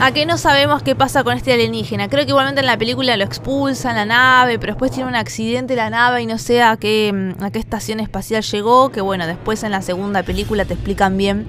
a 0.00 0.12
que 0.12 0.24
no 0.24 0.38
sabemos 0.38 0.82
qué 0.82 0.96
pasa 0.96 1.22
con 1.24 1.36
este 1.36 1.52
alienígena. 1.52 2.08
Creo 2.08 2.24
que 2.24 2.30
igualmente 2.30 2.60
en 2.60 2.66
la 2.66 2.78
película 2.78 3.16
lo 3.18 3.24
expulsan 3.24 3.96
la 3.96 4.06
nave, 4.06 4.58
pero 4.58 4.72
después 4.72 4.90
tiene 4.90 5.08
un 5.08 5.14
accidente 5.14 5.76
la 5.76 5.90
nave 5.90 6.22
y 6.22 6.26
no 6.26 6.38
sé 6.38 6.62
a 6.62 6.78
qué, 6.78 7.12
mm, 7.12 7.44
a 7.44 7.50
qué 7.50 7.58
estación 7.58 8.00
espacial 8.00 8.42
llegó. 8.42 8.90
Que 8.90 9.02
bueno, 9.02 9.26
después 9.26 9.62
en 9.62 9.72
la 9.72 9.82
segunda 9.82 10.22
película 10.22 10.64
te 10.64 10.72
explican 10.72 11.18
bien 11.18 11.46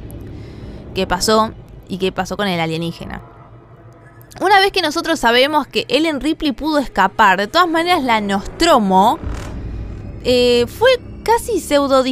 qué 0.93 1.07
pasó 1.07 1.53
y 1.87 1.97
qué 1.97 2.11
pasó 2.11 2.35
con 2.35 2.49
el 2.49 2.59
alienígena. 2.59 3.21
Una 4.41 4.59
vez 4.59 4.73
que 4.73 4.81
nosotros 4.81 5.19
sabemos 5.19 5.67
que 5.67 5.85
Ellen 5.87 6.19
Ripley 6.19 6.51
pudo 6.51 6.79
escapar, 6.79 7.39
de 7.39 7.47
todas 7.47 7.69
maneras 7.69 8.03
la 8.03 8.19
Nostromo 8.19 9.17
eh, 10.23 10.65
fue 10.67 10.89
casi 11.23 11.61
pseudo, 11.61 12.03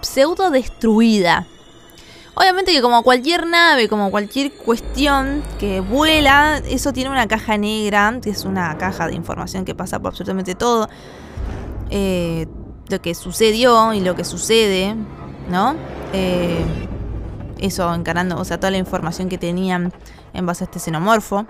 pseudo 0.00 0.50
destruida. 0.50 1.46
Obviamente 2.40 2.70
que 2.70 2.80
como 2.80 3.02
cualquier 3.02 3.48
nave, 3.48 3.88
como 3.88 4.12
cualquier 4.12 4.52
cuestión 4.52 5.42
que 5.58 5.80
vuela, 5.80 6.58
eso 6.68 6.92
tiene 6.92 7.10
una 7.10 7.26
caja 7.26 7.56
negra, 7.58 8.16
que 8.22 8.30
es 8.30 8.44
una 8.44 8.78
caja 8.78 9.08
de 9.08 9.16
información 9.16 9.64
que 9.64 9.74
pasa 9.74 9.98
por 9.98 10.10
absolutamente 10.10 10.54
todo. 10.54 10.88
Eh, 11.90 12.46
lo 12.88 13.02
que 13.02 13.16
sucedió 13.16 13.92
y 13.92 14.00
lo 14.00 14.14
que 14.14 14.22
sucede, 14.22 14.94
¿no? 15.50 15.74
Eh, 16.12 16.64
eso 17.58 17.92
encarando, 17.92 18.38
o 18.38 18.44
sea, 18.44 18.60
toda 18.60 18.70
la 18.70 18.78
información 18.78 19.28
que 19.28 19.36
tenían 19.36 19.92
en 20.32 20.46
base 20.46 20.62
a 20.62 20.66
este 20.66 20.78
xenomorfo. 20.78 21.44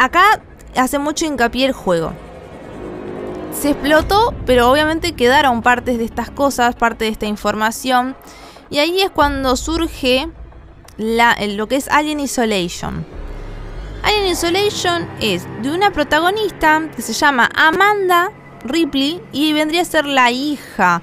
Acá 0.00 0.42
hace 0.76 1.00
mucho 1.00 1.26
hincapié 1.26 1.66
el 1.66 1.72
juego. 1.72 2.12
Se 3.52 3.70
explotó, 3.70 4.32
pero 4.46 4.70
obviamente 4.70 5.12
quedaron 5.12 5.60
partes 5.62 5.98
de 5.98 6.04
estas 6.04 6.30
cosas, 6.30 6.76
parte 6.76 7.06
de 7.06 7.10
esta 7.10 7.26
información. 7.26 8.14
Y 8.70 8.78
ahí 8.78 9.00
es 9.00 9.10
cuando 9.10 9.56
surge 9.56 10.28
lo 10.98 11.68
que 11.68 11.76
es 11.76 11.88
Alien 11.88 12.20
Isolation. 12.20 13.04
Alien 14.02 14.26
Isolation 14.26 15.08
es 15.20 15.46
de 15.62 15.70
una 15.70 15.90
protagonista 15.90 16.82
que 16.94 17.02
se 17.02 17.12
llama 17.12 17.48
Amanda 17.54 18.30
Ripley 18.64 19.20
y 19.32 19.52
vendría 19.52 19.82
a 19.82 19.84
ser 19.84 20.06
la 20.06 20.30
hija 20.30 21.02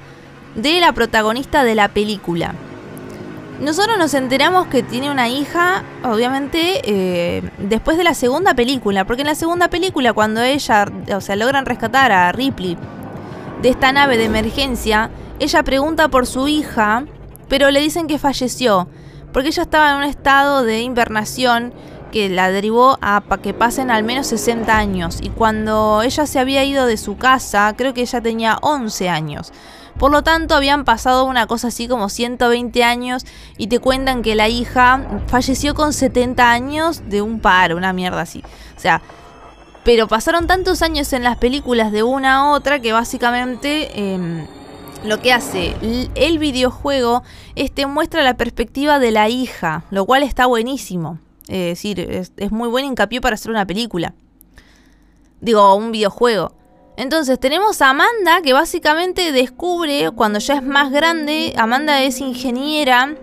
de 0.55 0.79
la 0.79 0.91
protagonista 0.93 1.63
de 1.63 1.75
la 1.75 1.87
película. 1.89 2.53
Nosotros 3.59 3.97
nos 3.99 4.15
enteramos 4.15 4.67
que 4.67 4.81
tiene 4.81 5.11
una 5.11 5.29
hija, 5.29 5.83
obviamente, 6.03 6.81
eh, 6.83 7.43
después 7.59 7.95
de 7.95 8.03
la 8.03 8.15
segunda 8.15 8.55
película, 8.55 9.05
porque 9.05 9.21
en 9.21 9.27
la 9.27 9.35
segunda 9.35 9.67
película, 9.67 10.13
cuando 10.13 10.41
ella, 10.41 10.85
o 11.15 11.21
sea, 11.21 11.35
logran 11.35 11.67
rescatar 11.67 12.11
a 12.11 12.31
Ripley 12.31 12.75
de 13.61 13.69
esta 13.69 13.91
nave 13.91 14.17
de 14.17 14.25
emergencia, 14.25 15.11
ella 15.39 15.61
pregunta 15.61 16.07
por 16.07 16.25
su 16.25 16.47
hija, 16.47 17.05
pero 17.51 17.69
le 17.69 17.81
dicen 17.81 18.07
que 18.07 18.17
falleció, 18.17 18.87
porque 19.33 19.49
ella 19.49 19.63
estaba 19.63 19.91
en 19.91 19.97
un 19.97 20.03
estado 20.05 20.63
de 20.63 20.83
invernación 20.83 21.73
que 22.09 22.29
la 22.29 22.49
derivó 22.49 22.97
a 23.01 23.21
que 23.43 23.53
pasen 23.53 23.91
al 23.91 24.05
menos 24.05 24.27
60 24.27 24.77
años. 24.77 25.19
Y 25.21 25.31
cuando 25.31 26.01
ella 26.01 26.25
se 26.27 26.39
había 26.39 26.63
ido 26.63 26.85
de 26.85 26.95
su 26.95 27.17
casa, 27.17 27.73
creo 27.75 27.93
que 27.93 28.03
ella 28.03 28.21
tenía 28.21 28.57
11 28.61 29.09
años. 29.09 29.51
Por 29.99 30.11
lo 30.11 30.23
tanto, 30.23 30.55
habían 30.55 30.85
pasado 30.85 31.25
una 31.25 31.45
cosa 31.45 31.67
así 31.67 31.89
como 31.89 32.07
120 32.07 32.85
años 32.85 33.25
y 33.57 33.67
te 33.67 33.79
cuentan 33.79 34.21
que 34.21 34.35
la 34.35 34.47
hija 34.47 35.05
falleció 35.27 35.75
con 35.75 35.91
70 35.91 36.49
años 36.49 37.01
de 37.09 37.21
un 37.21 37.41
paro, 37.41 37.75
una 37.75 37.91
mierda 37.91 38.21
así. 38.21 38.45
O 38.77 38.79
sea, 38.79 39.01
pero 39.83 40.07
pasaron 40.07 40.47
tantos 40.47 40.81
años 40.83 41.11
en 41.11 41.23
las 41.23 41.35
películas 41.35 41.91
de 41.91 42.01
una 42.03 42.35
a 42.35 42.51
otra 42.51 42.79
que 42.79 42.93
básicamente 42.93 43.99
em, 43.99 44.47
lo 45.03 45.19
que 45.19 45.33
hace 45.33 45.75
el 46.15 46.39
videojuego 46.39 47.23
es 47.55 47.71
te 47.71 47.85
muestra 47.85 48.23
la 48.23 48.35
perspectiva 48.35 48.99
de 48.99 49.11
la 49.11 49.29
hija, 49.29 49.83
lo 49.91 50.05
cual 50.05 50.23
está 50.23 50.45
buenísimo. 50.45 51.19
Es 51.47 51.77
decir, 51.77 51.99
es, 51.99 52.51
muy 52.51 52.69
buen 52.69 52.85
hincapié 52.85 53.19
para 53.19 53.35
hacer 53.35 53.51
una 53.51 53.65
película. 53.65 54.13
Digo, 55.41 55.75
un 55.75 55.91
videojuego. 55.91 56.53
Entonces 56.97 57.39
tenemos 57.39 57.81
a 57.81 57.89
Amanda 57.89 58.41
que 58.43 58.53
básicamente 58.53 59.31
descubre 59.31 60.11
cuando 60.11 60.39
ya 60.39 60.55
es 60.55 60.63
más 60.63 60.91
grande, 60.91 61.53
Amanda 61.57 62.03
es 62.03 62.21
ingeniera, 62.21 63.15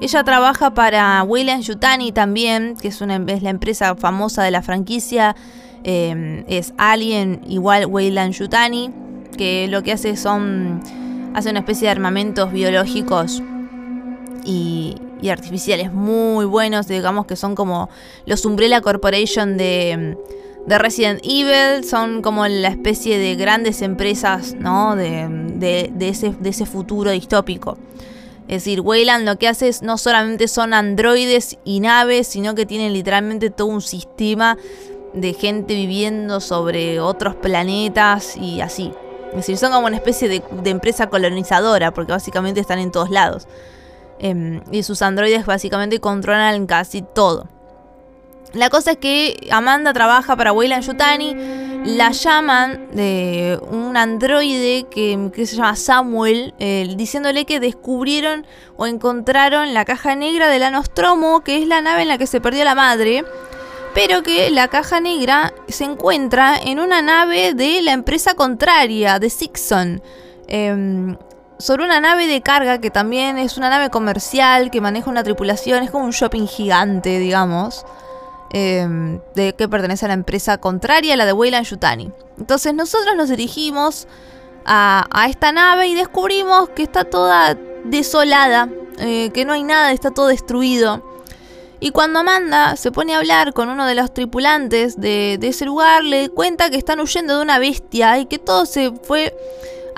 ella 0.00 0.22
trabaja 0.22 0.72
para 0.74 1.22
Weyland 1.24 1.62
Yutani 1.62 2.12
también, 2.12 2.76
que 2.80 2.88
es 2.88 3.00
la 3.00 3.50
empresa 3.50 3.96
famosa 3.96 4.44
de 4.44 4.50
la 4.50 4.62
franquicia, 4.62 5.34
em, 5.82 6.44
es 6.46 6.72
Alien 6.78 7.40
igual 7.48 7.86
Weyland 7.86 8.32
Yutani, 8.34 8.92
que 9.36 9.66
lo 9.68 9.82
que 9.82 9.92
hace 9.92 10.16
son, 10.16 10.80
hace 11.34 11.50
una 11.50 11.60
especie 11.60 11.86
de 11.86 11.90
armamentos 11.90 12.52
biológicos 12.52 13.42
y, 14.48 14.96
artificiales 15.28 15.92
muy 15.92 16.46
buenos, 16.46 16.88
digamos 16.88 17.26
que 17.26 17.36
son 17.36 17.54
como 17.54 17.90
los 18.24 18.44
Umbrella 18.44 18.80
Corporation 18.80 19.58
de 19.58 20.16
de 20.66 20.78
Resident 20.78 21.20
Evil 21.24 21.82
son 21.82 22.20
como 22.20 22.46
la 22.46 22.68
especie 22.68 23.18
de 23.18 23.36
grandes 23.36 23.80
empresas, 23.80 24.54
¿no? 24.58 24.96
De, 24.96 25.90
ese, 26.00 26.34
de 26.38 26.50
ese 26.50 26.66
futuro 26.66 27.10
distópico. 27.10 27.78
Es 28.48 28.64
decir, 28.64 28.80
Wayland 28.80 29.24
lo 29.24 29.38
que 29.38 29.48
hace 29.48 29.68
es 29.68 29.82
no 29.82 29.96
solamente 29.96 30.46
son 30.46 30.74
androides 30.74 31.56
y 31.64 31.80
naves, 31.80 32.26
sino 32.26 32.54
que 32.54 32.66
tienen 32.66 32.92
literalmente 32.92 33.48
todo 33.48 33.68
un 33.68 33.80
sistema 33.80 34.58
de 35.14 35.32
gente 35.32 35.74
viviendo 35.74 36.40
sobre 36.40 37.00
otros 37.00 37.34
planetas 37.34 38.36
y 38.36 38.60
así. 38.60 38.92
Es 39.30 39.36
decir, 39.36 39.58
son 39.58 39.72
como 39.72 39.86
una 39.86 39.96
especie 39.96 40.28
de, 40.28 40.42
empresa 40.70 41.08
colonizadora, 41.08 41.92
porque 41.92 42.12
básicamente 42.12 42.60
están 42.60 42.78
en 42.78 42.90
todos 42.90 43.10
lados. 43.10 43.46
Em, 44.18 44.62
y 44.72 44.82
sus 44.82 45.02
androides 45.02 45.46
básicamente 45.46 46.00
controlan 46.00 46.66
casi 46.66 47.02
todo. 47.02 47.48
La 48.54 48.70
cosa 48.70 48.92
es 48.92 48.96
que 48.96 49.46
Amanda 49.50 49.92
trabaja 49.92 50.34
para 50.34 50.52
Weyland 50.52 50.82
Yutani, 50.82 51.36
la 51.84 52.10
llaman 52.12 52.88
de 52.92 53.58
un 53.70 53.96
androide 53.96 54.86
que, 54.90 55.46
se 55.46 55.56
llama 55.56 55.76
Samuel, 55.76 56.54
eh, 56.58 56.92
diciéndole 56.96 57.44
que 57.44 57.60
descubrieron 57.60 58.46
o 58.76 58.86
encontraron 58.86 59.74
la 59.74 59.84
caja 59.84 60.14
negra 60.14 60.48
de 60.48 60.58
la 60.58 60.70
Nostromo, 60.70 61.42
que 61.42 61.60
es 61.60 61.68
la 61.68 61.82
nave 61.82 62.02
en 62.02 62.08
la 62.08 62.16
que 62.16 62.26
se 62.26 62.40
perdió 62.40 62.64
la 62.64 62.74
madre, 62.74 63.22
pero 63.94 64.22
que 64.22 64.50
la 64.50 64.68
caja 64.68 64.98
negra 65.00 65.52
se 65.68 65.84
encuentra 65.84 66.56
en 66.56 66.80
una 66.80 67.02
nave 67.02 67.52
de 67.52 67.82
la 67.82 67.92
empresa 67.92 68.34
contraria, 68.34 69.18
de 69.18 69.28
Sixon. 69.28 70.02
Em, 70.46 71.16
sobre 71.58 71.84
una 71.84 72.00
nave 72.00 72.26
de 72.26 72.40
carga 72.40 72.78
que 72.78 72.90
también 72.90 73.38
es 73.38 73.56
una 73.56 73.70
nave 73.70 73.90
comercial 73.90 74.70
que 74.70 74.80
maneja 74.80 75.10
una 75.10 75.24
tripulación, 75.24 75.82
es 75.82 75.90
como 75.90 76.04
un 76.04 76.12
shopping 76.12 76.46
gigante, 76.46 77.18
digamos. 77.18 77.84
Em, 78.50 79.20
de 79.34 79.54
que 79.54 79.68
pertenece 79.68 80.06
a 80.06 80.08
la 80.08 80.14
empresa 80.14 80.56
contraria, 80.56 81.16
la 81.16 81.26
de 81.26 81.34
Weyland 81.34 81.66
Yutani. 81.66 82.10
Entonces 82.38 82.72
nosotros 82.72 83.14
nos 83.14 83.28
dirigimos 83.28 84.08
a, 84.64 85.26
esta 85.28 85.52
nave 85.52 85.88
y 85.88 85.94
descubrimos 85.94 86.70
que 86.70 86.82
está 86.82 87.04
toda 87.04 87.58
desolada, 87.84 88.70
eh, 88.98 89.30
que 89.34 89.44
no 89.44 89.52
hay 89.52 89.64
nada, 89.64 89.92
está 89.92 90.12
todo 90.12 90.28
destruido. 90.28 91.02
Y 91.80 91.90
cuando 91.90 92.20
Amanda 92.20 92.76
se 92.76 92.90
pone 92.90 93.14
a 93.14 93.18
hablar 93.18 93.52
con 93.52 93.68
uno 93.68 93.86
de 93.86 93.94
los 93.94 94.12
tripulantes 94.14 94.98
de, 94.98 95.36
de, 95.38 95.48
ese 95.48 95.66
lugar, 95.66 96.02
le 96.02 96.30
cuenta 96.30 96.70
que 96.70 96.76
están 96.78 97.00
huyendo 97.00 97.36
de 97.36 97.42
una 97.42 97.58
bestia 97.58 98.18
y 98.18 98.26
que 98.26 98.38
todo 98.38 98.64
se 98.64 98.92
fue 99.02 99.36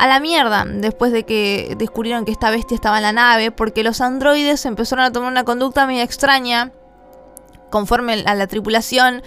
a 0.01 0.07
la 0.07 0.19
mierda 0.19 0.65
después 0.67 1.13
de 1.13 1.25
que 1.25 1.75
descubrieron 1.77 2.25
que 2.25 2.33
esta 2.33 2.51
bestia 2.51 2.75
estaba 2.75 2.97
en 2.97 3.03
la 3.03 3.13
nave, 3.13 3.51
porque 3.51 3.83
los 3.83 4.01
androides 4.01 4.65
empezaron 4.65 5.05
a 5.05 5.13
tomar 5.13 5.31
una 5.31 5.45
conducta 5.45 5.87
medio 5.87 6.03
extraña 6.03 6.73
conforme 7.69 8.25
a 8.25 8.35
la 8.35 8.47
tripulación. 8.47 9.23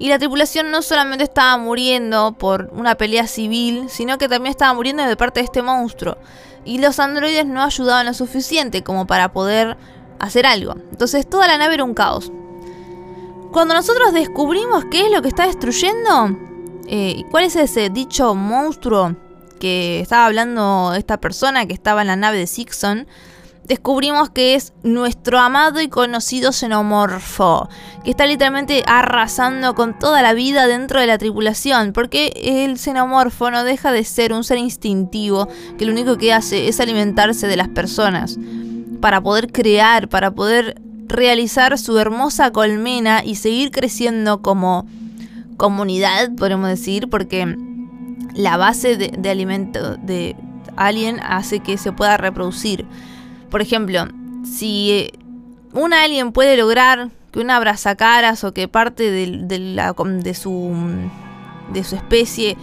Y 0.00 0.08
la 0.08 0.18
tripulación 0.18 0.72
no 0.72 0.82
solamente 0.82 1.22
estaba 1.22 1.56
muriendo 1.58 2.32
por 2.32 2.70
una 2.72 2.96
pelea 2.96 3.28
civil, 3.28 3.84
sino 3.88 4.18
que 4.18 4.28
también 4.28 4.50
estaba 4.50 4.74
muriendo 4.74 5.04
de 5.04 5.16
parte 5.16 5.38
de 5.38 5.44
este 5.44 5.62
monstruo. 5.62 6.18
Y 6.64 6.78
los 6.78 6.98
androides 6.98 7.46
no 7.46 7.62
ayudaban 7.62 8.06
lo 8.06 8.12
suficiente 8.12 8.82
como 8.82 9.06
para 9.06 9.32
poder 9.32 9.76
hacer 10.18 10.44
algo. 10.44 10.74
Entonces 10.90 11.30
toda 11.30 11.46
la 11.46 11.56
nave 11.56 11.74
era 11.74 11.84
un 11.84 11.94
caos. 11.94 12.32
Cuando 13.52 13.74
nosotros 13.74 14.12
descubrimos 14.12 14.86
qué 14.86 15.06
es 15.06 15.12
lo 15.12 15.22
que 15.22 15.28
está 15.28 15.46
destruyendo, 15.46 16.36
eh, 16.88 17.22
cuál 17.30 17.44
es 17.44 17.54
ese 17.54 17.90
dicho 17.90 18.34
monstruo 18.34 19.14
que 19.58 20.00
estaba 20.00 20.26
hablando 20.26 20.94
esta 20.96 21.18
persona 21.18 21.66
que 21.66 21.74
estaba 21.74 22.02
en 22.02 22.08
la 22.08 22.16
nave 22.16 22.38
de 22.38 22.46
Sixon, 22.46 23.06
descubrimos 23.66 24.30
que 24.30 24.54
es 24.54 24.72
nuestro 24.82 25.38
amado 25.38 25.80
y 25.80 25.88
conocido 25.88 26.52
xenomorfo, 26.52 27.68
que 28.04 28.10
está 28.10 28.26
literalmente 28.26 28.84
arrasando 28.86 29.74
con 29.74 29.98
toda 29.98 30.22
la 30.22 30.34
vida 30.34 30.66
dentro 30.66 31.00
de 31.00 31.06
la 31.06 31.18
tripulación, 31.18 31.92
porque 31.92 32.32
el 32.36 32.78
xenomorfo 32.78 33.50
no 33.50 33.64
deja 33.64 33.92
de 33.92 34.04
ser 34.04 34.32
un 34.32 34.44
ser 34.44 34.58
instintivo 34.58 35.48
que 35.78 35.84
lo 35.84 35.92
único 35.92 36.16
que 36.16 36.32
hace 36.32 36.68
es 36.68 36.80
alimentarse 36.80 37.46
de 37.48 37.56
las 37.56 37.68
personas, 37.68 38.38
para 39.00 39.20
poder 39.20 39.52
crear, 39.52 40.08
para 40.08 40.30
poder 40.30 40.80
realizar 41.08 41.78
su 41.78 41.98
hermosa 41.98 42.50
colmena 42.50 43.22
y 43.24 43.36
seguir 43.36 43.70
creciendo 43.70 44.42
como 44.42 44.86
comunidad, 45.56 46.30
podemos 46.36 46.68
decir, 46.68 47.08
porque 47.08 47.56
la 48.36 48.56
base 48.56 48.96
de, 48.96 49.30
alimento 49.30 49.96
de 49.96 50.36
Alien 50.76 51.20
hace 51.20 51.60
que 51.60 51.78
se 51.78 51.90
pueda 51.92 52.16
reproducir. 52.18 52.84
Por 53.50 53.62
ejemplo, 53.62 54.06
si 54.44 54.90
eh, 54.90 55.12
un 55.72 55.94
alien 55.94 56.32
puede 56.32 56.56
lograr 56.56 57.08
que 57.32 57.40
una 57.40 57.56
abrazacaras 57.56 58.44
o 58.44 58.52
que 58.52 58.68
parte 58.68 59.10
de, 59.10 60.34
su, 60.34 60.74
de 61.72 61.84
su 61.84 61.96
especie 61.96 62.56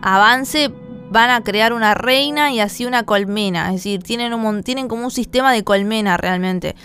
avance, 0.00 0.72
van 1.10 1.30
a 1.30 1.42
crear 1.42 1.72
una 1.72 1.94
reina 1.94 2.52
y 2.52 2.60
así 2.60 2.86
una 2.86 3.02
colmena. 3.02 3.68
Es 3.68 3.74
decir, 3.74 4.02
tienen, 4.02 4.32
un, 4.32 4.62
tienen 4.62 4.88
como 4.88 5.04
un 5.04 5.10
sistema 5.10 5.52
de 5.52 5.64
colmena 5.64 6.16
realmente. 6.16 6.76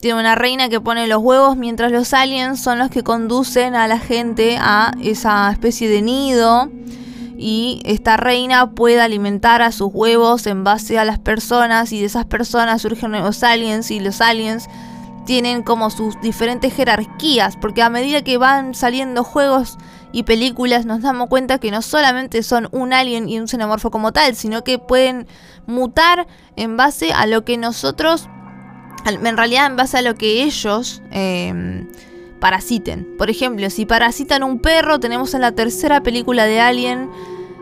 Tienen 0.00 0.20
una 0.20 0.34
reina 0.34 0.68
que 0.68 0.80
pone 0.80 1.06
los 1.06 1.22
huevos 1.22 1.56
mientras 1.56 1.90
los 1.90 2.12
aliens 2.12 2.60
son 2.60 2.78
los 2.78 2.90
que 2.90 3.02
conducen 3.02 3.74
a 3.74 3.88
la 3.88 3.98
gente 3.98 4.58
a 4.60 4.92
esa 5.02 5.50
especie 5.50 5.88
de 5.88 6.02
nido 6.02 6.70
y 7.38 7.80
esta 7.84 8.16
reina 8.16 8.72
puede 8.72 9.00
alimentar 9.00 9.62
a 9.62 9.70
sus 9.70 9.90
huevos 9.92 10.46
en 10.48 10.64
base 10.64 10.98
a 10.98 11.04
las 11.04 11.20
personas 11.20 11.92
y 11.92 12.00
de 12.00 12.06
esas 12.06 12.24
personas 12.24 12.82
surgen 12.82 13.12
nuevos 13.12 13.44
aliens 13.44 13.92
y 13.92 14.00
los 14.00 14.20
aliens 14.20 14.68
tienen 15.24 15.62
como 15.62 15.90
sus 15.90 16.20
diferentes 16.20 16.74
jerarquías, 16.74 17.56
porque 17.56 17.82
a 17.82 17.90
medida 17.90 18.22
que 18.22 18.38
van 18.38 18.74
saliendo 18.74 19.22
juegos 19.22 19.78
y 20.10 20.24
películas 20.24 20.84
nos 20.84 21.02
damos 21.02 21.28
cuenta 21.28 21.58
que 21.58 21.70
no 21.70 21.80
solamente 21.80 22.42
son 22.42 22.68
un 22.72 22.92
alien 22.92 23.28
y 23.28 23.38
un 23.38 23.46
xenomorfo 23.46 23.90
como 23.90 24.12
tal, 24.12 24.34
sino 24.34 24.64
que 24.64 24.78
pueden 24.78 25.28
mutar 25.66 26.26
en 26.56 26.76
base 26.76 27.12
a 27.12 27.26
lo 27.26 27.44
que 27.44 27.56
nosotros, 27.56 28.28
en 29.04 29.36
realidad 29.36 29.66
en 29.66 29.76
base 29.76 29.98
a 29.98 30.02
lo 30.02 30.16
que 30.16 30.42
ellos 30.42 31.02
em, 31.12 31.86
parasiten. 32.40 33.16
Por 33.18 33.30
ejemplo, 33.30 33.68
si 33.70 33.86
parasitan 33.86 34.42
un 34.42 34.60
perro, 34.60 35.00
tenemos 35.00 35.34
en 35.34 35.40
la 35.40 35.52
tercera 35.52 36.02
película 36.02 36.44
de 36.44 36.60
Alien 36.60 37.10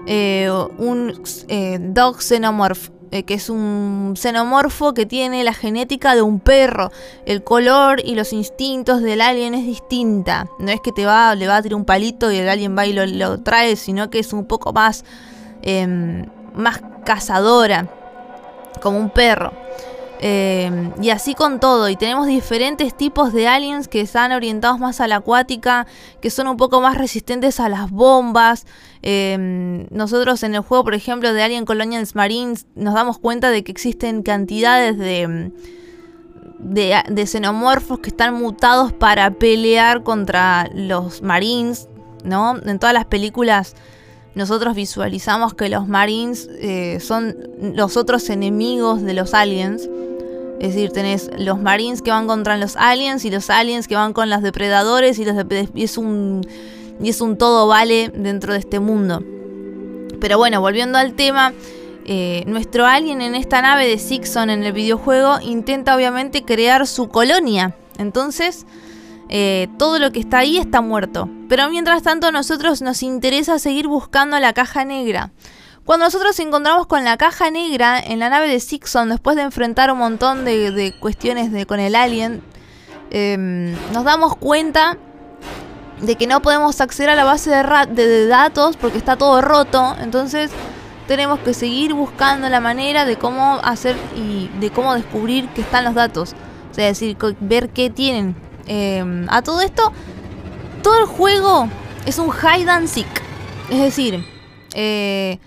eh, 0.07 0.51
un 0.79 1.21
eh, 1.49 1.79
Dog 1.81 2.21
Xenomorph. 2.21 2.91
Eh, 3.13 3.23
que 3.23 3.35
es 3.35 3.51
un 3.51 4.15
xenomorfo 4.17 4.93
que 4.93 5.07
tiene 5.07 5.45
la 5.45 5.55
genética 5.55 6.17
de 6.17 6.23
un 6.23 6.41
perro. 6.41 6.91
El 7.25 7.45
color 7.45 8.01
y 8.05 8.17
los 8.17 8.33
instintos 8.33 9.01
del 9.01 9.21
alien 9.21 9.55
es 9.55 9.65
distinta. 9.65 10.49
No 10.59 10.71
es 10.73 10.81
que 10.81 10.91
te 10.91 11.07
va, 11.07 11.35
le 11.37 11.47
va 11.47 11.57
a 11.57 11.63
tirar 11.63 11.77
un 11.77 11.85
palito 11.85 12.33
y 12.33 12.37
el 12.39 12.49
alien 12.49 12.77
va 12.77 12.85
y 12.85 12.93
lo, 12.93 13.41
trae, 13.43 13.77
sino 13.77 14.11
que 14.11 14.19
es 14.19 14.33
un 14.33 14.47
poco 14.47 14.73
más, 14.73 15.05
em, 15.63 16.27
más 16.55 16.83
cazadora, 17.05 17.89
como 18.83 18.99
un 18.99 19.11
perro. 19.11 19.53
Em, 20.19 20.93
y 21.03 21.11
así 21.11 21.35
con 21.35 21.61
todo, 21.61 21.89
y 21.91 21.97
tenemos 21.97 22.27
diferentes 22.27 22.97
tipos 22.97 23.33
de 23.33 23.49
aliens 23.49 23.87
que 23.87 24.01
están 24.01 24.33
orientados 24.33 24.79
más 24.79 25.01
a 25.01 25.09
la 25.09 25.17
acuática, 25.17 25.87
que 26.23 26.31
son 26.31 26.49
un 26.49 26.57
poco 26.57 26.81
más 26.81 26.97
resistentes 26.97 27.61
a 27.61 27.69
las 27.69 27.91
bombas. 27.91 28.67
Em, 29.03 29.87
nosotros 29.91 30.43
en 30.43 30.55
el 30.55 30.63
juego, 30.63 30.85
por 30.85 30.95
ejemplo, 30.95 31.33
de 31.33 31.43
Alien 31.43 31.67
Colonials 31.67 32.15
Marines, 32.15 32.67
nos 32.75 32.95
damos 32.95 33.19
cuenta 33.19 33.51
de 33.51 33.63
que 33.63 33.73
existen 33.73 34.23
cantidades 34.23 34.97
de, 34.97 35.53
de, 36.59 37.03
de 37.09 37.27
xenomorfos 37.27 37.99
que 37.99 38.09
están 38.09 38.35
mutados 38.35 38.93
para 38.95 39.31
pelear 39.33 40.03
contra 40.03 40.71
los 40.75 41.21
Marines, 41.21 41.89
¿no? 42.25 42.57
En 42.65 42.79
todas 42.79 42.95
las 42.95 43.05
películas 43.05 43.75
nosotros 44.37 44.77
visualizamos 44.77 45.55
que 45.55 45.71
los 45.71 45.89
Marines 45.89 46.51
eh, 46.61 47.01
son 47.01 47.49
los 47.59 47.97
otros 47.97 48.29
enemigos 48.29 49.03
de 49.03 49.15
los 49.15 49.33
aliens. 49.33 49.89
Es 50.61 50.75
decir, 50.75 50.91
tenés 50.91 51.31
los 51.39 51.59
Marines 51.59 52.03
que 52.03 52.11
van 52.11 52.27
contra 52.27 52.59
los 52.59 52.77
aliens 52.77 53.25
y 53.25 53.31
los 53.31 53.49
aliens 53.49 53.89
que 53.89 53.97
van 53.97 54.13
con 54.13 54.29
los 54.29 54.43
depredadores 54.43 55.19
y, 55.19 55.25
los 55.25 55.37
es 55.75 55.97
un 55.97 56.47
y 57.03 57.09
es 57.09 57.23
un 57.23 57.39
todo 57.39 57.67
vale 57.67 58.13
dentro 58.15 58.53
de 58.53 58.59
este 58.59 58.79
mundo. 58.79 59.23
Pero 60.21 60.37
bueno, 60.37 60.61
volviendo 60.61 60.99
al 60.99 61.15
tema, 61.15 61.55
eh, 62.05 62.45
nuestro 62.47 62.85
alien 62.85 63.23
en 63.23 63.35
esta 63.35 63.63
nave 63.63 63.89
de 63.89 63.99
Sixon 63.99 64.51
en 64.51 64.65
el 64.65 64.75
videojuego 64.75 65.41
intenta 65.41 65.97
obviamente 65.97 66.45
crear 66.45 66.87
su 66.87 67.09
colonia. 67.09 67.75
Entonces, 67.97 68.67
eh, 69.29 69.69
todo 69.79 69.99
lo 69.99 70.13
que 70.13 70.21
está 70.21 70.39
ahí 70.39 70.59
está 70.59 70.81
muerto. 70.81 71.29
Pero 71.49 71.69
mientras 71.71 72.03
tanto 72.03 72.29
a 72.29 72.33
nosotros 72.33 72.83
nos 72.83 73.03
interesa 73.03 73.59
seguir 73.59 73.89
buscando 73.89 74.39
la 74.39 74.53
caja 74.53 74.85
negra. 74.85 75.33
Cuando 75.85 76.07
nosotros 76.07 76.39
encontramos 76.41 76.87
con 76.87 77.05
la 77.05 77.17
caja 77.17 77.51
negra 77.51 78.01
en 78.01 78.19
la 78.19 78.29
nave 78.29 78.49
de 78.49 78.59
Sixon, 78.59 79.09
después 79.09 79.37
de 79.37 79.43
enfrentar 79.43 79.93
un 79.93 79.99
montón 79.99 80.45
de, 80.45 80.95
cuestiones 80.99 81.67
con 81.67 81.79
el 81.79 81.95
alien, 81.95 82.43
em, 83.11 83.73
nos 83.93 84.05
damos 84.05 84.37
cuenta 84.37 84.99
de 86.01 86.17
que 86.17 86.27
no 86.27 86.43
podemos 86.43 86.81
acceder 86.81 87.11
a 87.11 87.15
la 87.15 87.25
base 87.25 87.51
de, 87.51 87.63
de, 87.95 88.27
datos 88.27 88.77
porque 88.77 88.99
está 88.99 89.17
todo 89.17 89.41
roto. 89.41 89.97
Entonces 90.01 90.51
tenemos 91.07 91.39
que 91.39 91.55
seguir 91.55 91.95
buscando 91.95 92.49
la 92.49 92.61
manera 92.61 93.05
de 93.05 93.17
cómo 93.17 93.61
hacer 93.63 93.97
y 94.17 94.49
de 94.59 94.71
cómo 94.71 94.95
descubrir 94.95 95.49
que 95.51 95.61
están 95.61 95.85
los 95.85 95.95
datos. 95.95 96.35
O 96.73 96.75
sea, 96.75 96.89
es 96.89 96.99
decir, 96.99 97.17
ver 97.41 97.71
qué 97.71 97.91
tienen 97.91 98.35
Em, 98.67 99.27
a 99.29 99.43
todo 99.43 99.61
esto, 99.61 99.93
todo 100.83 100.99
el 101.01 101.07
juego 101.07 101.69
es 102.07 102.19
un 102.19 102.31
hide 102.31 102.71
and 102.71 102.89
seek. 102.89 103.07
Es 103.71 103.79
decir, 103.79 104.25
eh, 104.75 105.39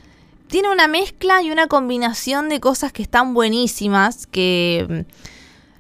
tiene 0.48 0.70
una 0.72 0.88
mezcla 0.88 1.42
y 1.42 1.52
una 1.52 1.68
combinación 1.68 2.50
de 2.50 2.60
cosas 2.60 2.92
que 2.92 3.02
están 3.02 3.34
buenísimas, 3.34 4.28
que 4.28 5.06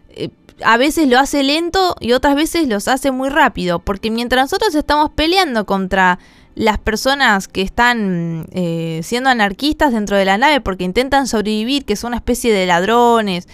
eh, 0.09 0.29
a 0.63 0.77
veces 0.77 1.07
lo 1.07 1.19
hace 1.19 1.43
lento 1.43 1.95
y 1.99 2.13
otras 2.13 2.35
veces 2.35 2.67
los 2.67 2.87
hace 2.87 3.11
muy 3.11 3.29
rápido, 3.29 3.79
porque 3.79 4.11
mientras 4.11 4.43
nosotros 4.43 4.75
estamos 4.75 5.09
peleando 5.11 5.65
contra 5.65 6.19
las 6.55 6.77
personas 6.77 7.47
que 7.47 7.61
están 7.61 8.47
eh, 8.51 8.99
siendo 9.03 9.29
anarquistas 9.29 9.93
dentro 9.93 10.17
de 10.17 10.25
la 10.25 10.37
nave 10.37 10.61
porque 10.61 10.83
intentan 10.83 11.27
sobrevivir, 11.27 11.85
que 11.85 11.95
son 11.95 12.09
una 12.09 12.17
especie 12.17 12.53
de 12.53 12.65
ladrones, 12.65 13.47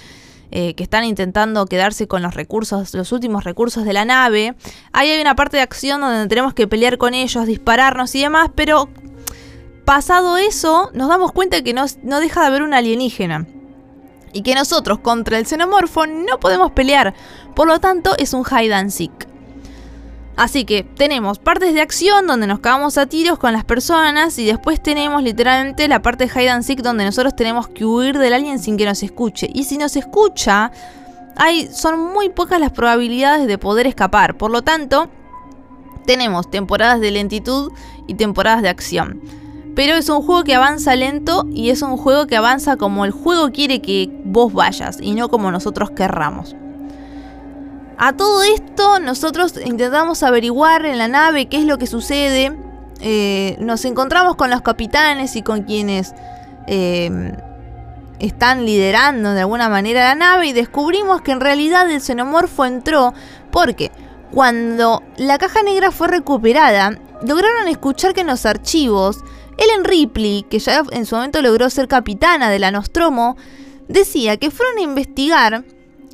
eh, 0.57 0.73
que 0.73 0.83
están 0.83 1.03
intentando 1.03 1.65
quedarse 1.65 2.07
con 2.07 2.21
los 2.21 2.33
recursos, 2.33 2.93
los 2.93 3.11
últimos 3.11 3.43
recursos 3.43 3.83
de 3.83 3.91
la 3.91 4.05
nave. 4.05 4.55
Ahí 4.93 5.09
hay 5.11 5.19
una 5.19 5.35
parte 5.35 5.57
de 5.57 5.63
acción 5.63 5.99
donde 5.99 6.29
tenemos 6.29 6.53
que 6.53 6.65
pelear 6.65 6.97
con 6.97 7.13
ellos, 7.13 7.45
dispararnos 7.45 8.15
y 8.15 8.21
demás, 8.21 8.51
pero 8.55 8.87
pasado 9.83 10.37
eso, 10.37 10.91
nos 10.93 11.09
damos 11.09 11.33
cuenta 11.33 11.61
que 11.61 11.73
no, 11.73 11.83
no 12.03 12.21
deja 12.21 12.39
de 12.39 12.47
haber 12.47 12.61
un 12.63 12.73
alienígena. 12.73 13.47
Y 14.31 14.43
que 14.43 14.55
nosotros 14.55 14.99
contra 14.99 15.39
el 15.39 15.45
xenomorfo 15.45 16.07
no 16.07 16.39
podemos 16.39 16.71
pelear. 16.71 17.13
Por 17.53 17.67
lo 17.67 17.81
tanto, 17.81 18.15
es 18.17 18.33
un 18.33 18.45
hide 18.49 18.75
and 18.75 18.91
seek. 18.91 19.27
Así 20.37 20.65
que 20.65 20.83
tenemos 20.83 21.39
partes 21.39 21.73
de 21.73 21.81
acción 21.81 22.27
donde 22.27 22.45
nos 22.45 22.59
cagamos 22.59 22.97
a 22.97 23.05
tiros 23.05 23.39
con 23.39 23.53
las 23.53 23.63
personas 23.63 24.37
y 24.37 24.45
después 24.45 24.83
tenemos 24.83 25.23
literalmente 25.23 25.87
la 25.87 26.01
parte 26.01 26.25
de 26.27 26.31
hide 26.31 26.49
and 26.49 26.63
seek 26.63 26.81
donde 26.81 27.05
nosotros 27.05 27.35
tenemos 27.37 27.69
que 27.69 27.85
huir 27.85 28.17
del 28.17 28.33
alien 28.33 28.59
sin 28.59 28.75
que 28.75 28.85
nos 28.85 29.01
escuche. 29.01 29.49
Y 29.53 29.63
si 29.63 29.77
nos 29.77 29.95
escucha, 29.95 30.71
hay, 31.37 31.67
son 31.67 31.99
muy 32.11 32.29
pocas 32.29 32.59
las 32.59 32.71
probabilidades 32.71 33.47
de 33.47 33.57
poder 33.57 33.87
escapar. 33.87 34.35
Por 34.35 34.51
lo 34.51 34.61
tanto, 34.61 35.07
tenemos 36.05 36.51
temporadas 36.51 36.99
de 36.99 37.11
lentitud 37.11 37.71
y 38.05 38.15
temporadas 38.15 38.61
de 38.61 38.69
acción. 38.69 39.21
Pero 39.73 39.95
es 39.95 40.09
un 40.09 40.21
juego 40.21 40.43
que 40.43 40.55
avanza 40.55 40.97
lento 40.97 41.45
y 41.49 41.69
es 41.69 41.81
un 41.81 41.95
juego 41.95 42.27
que 42.27 42.35
avanza 42.35 42.75
como 42.75 43.05
el 43.05 43.11
juego 43.11 43.51
quiere 43.51 43.81
que 43.81 44.09
vos 44.25 44.51
vayas 44.51 44.97
y 45.01 45.13
no 45.15 45.29
como 45.29 45.49
nosotros 45.49 45.91
querramos. 45.91 46.55
A 47.97 48.13
todo 48.13 48.43
esto 48.43 48.99
nosotros 48.99 49.53
intentamos 49.63 50.21
averiguar 50.23 50.85
en 50.85 50.97
la 50.97 51.07
nave 51.07 51.47
qué 51.47 51.57
es 51.57 51.65
lo 51.65 51.77
que 51.77 51.87
sucede. 51.87 52.57
Eh, 52.99 53.55
nos 53.59 53.85
encontramos 53.85 54.35
con 54.35 54.49
los 54.49 54.61
capitanes 54.61 55.35
y 55.35 55.41
con 55.41 55.63
quienes 55.63 56.13
eh, 56.67 57.33
están 58.19 58.65
liderando 58.65 59.31
de 59.33 59.41
alguna 59.41 59.69
manera 59.69 60.03
la 60.05 60.15
nave 60.15 60.47
y 60.47 60.53
descubrimos 60.53 61.21
que 61.21 61.31
en 61.31 61.41
realidad 61.41 61.89
el 61.89 62.01
xenomorfo 62.01 62.65
entró 62.65 63.13
porque 63.51 63.91
cuando 64.31 65.03
la 65.17 65.37
caja 65.37 65.63
negra 65.63 65.91
fue 65.91 66.07
recuperada, 66.07 66.97
lograron 67.25 67.67
escuchar 67.67 68.13
que 68.13 68.21
en 68.21 68.27
los 68.27 68.45
archivos, 68.45 69.23
Ellen 69.57 69.85
Ripley, 69.85 70.43
que 70.49 70.59
ya 70.59 70.83
en 70.91 71.05
su 71.05 71.15
momento 71.15 71.41
logró 71.41 71.69
ser 71.69 71.87
capitana 71.87 72.49
de 72.49 72.59
la 72.59 72.71
Nostromo, 72.71 73.37
decía 73.87 74.35
que 74.37 74.51
fueron 74.51 74.79
a 74.79 74.81
investigar 74.81 75.63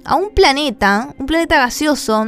a 0.06 0.16
un 0.16 0.30
planeta, 0.32 1.14
un 1.18 1.26
planeta 1.26 1.58
gaseoso, 1.58 2.28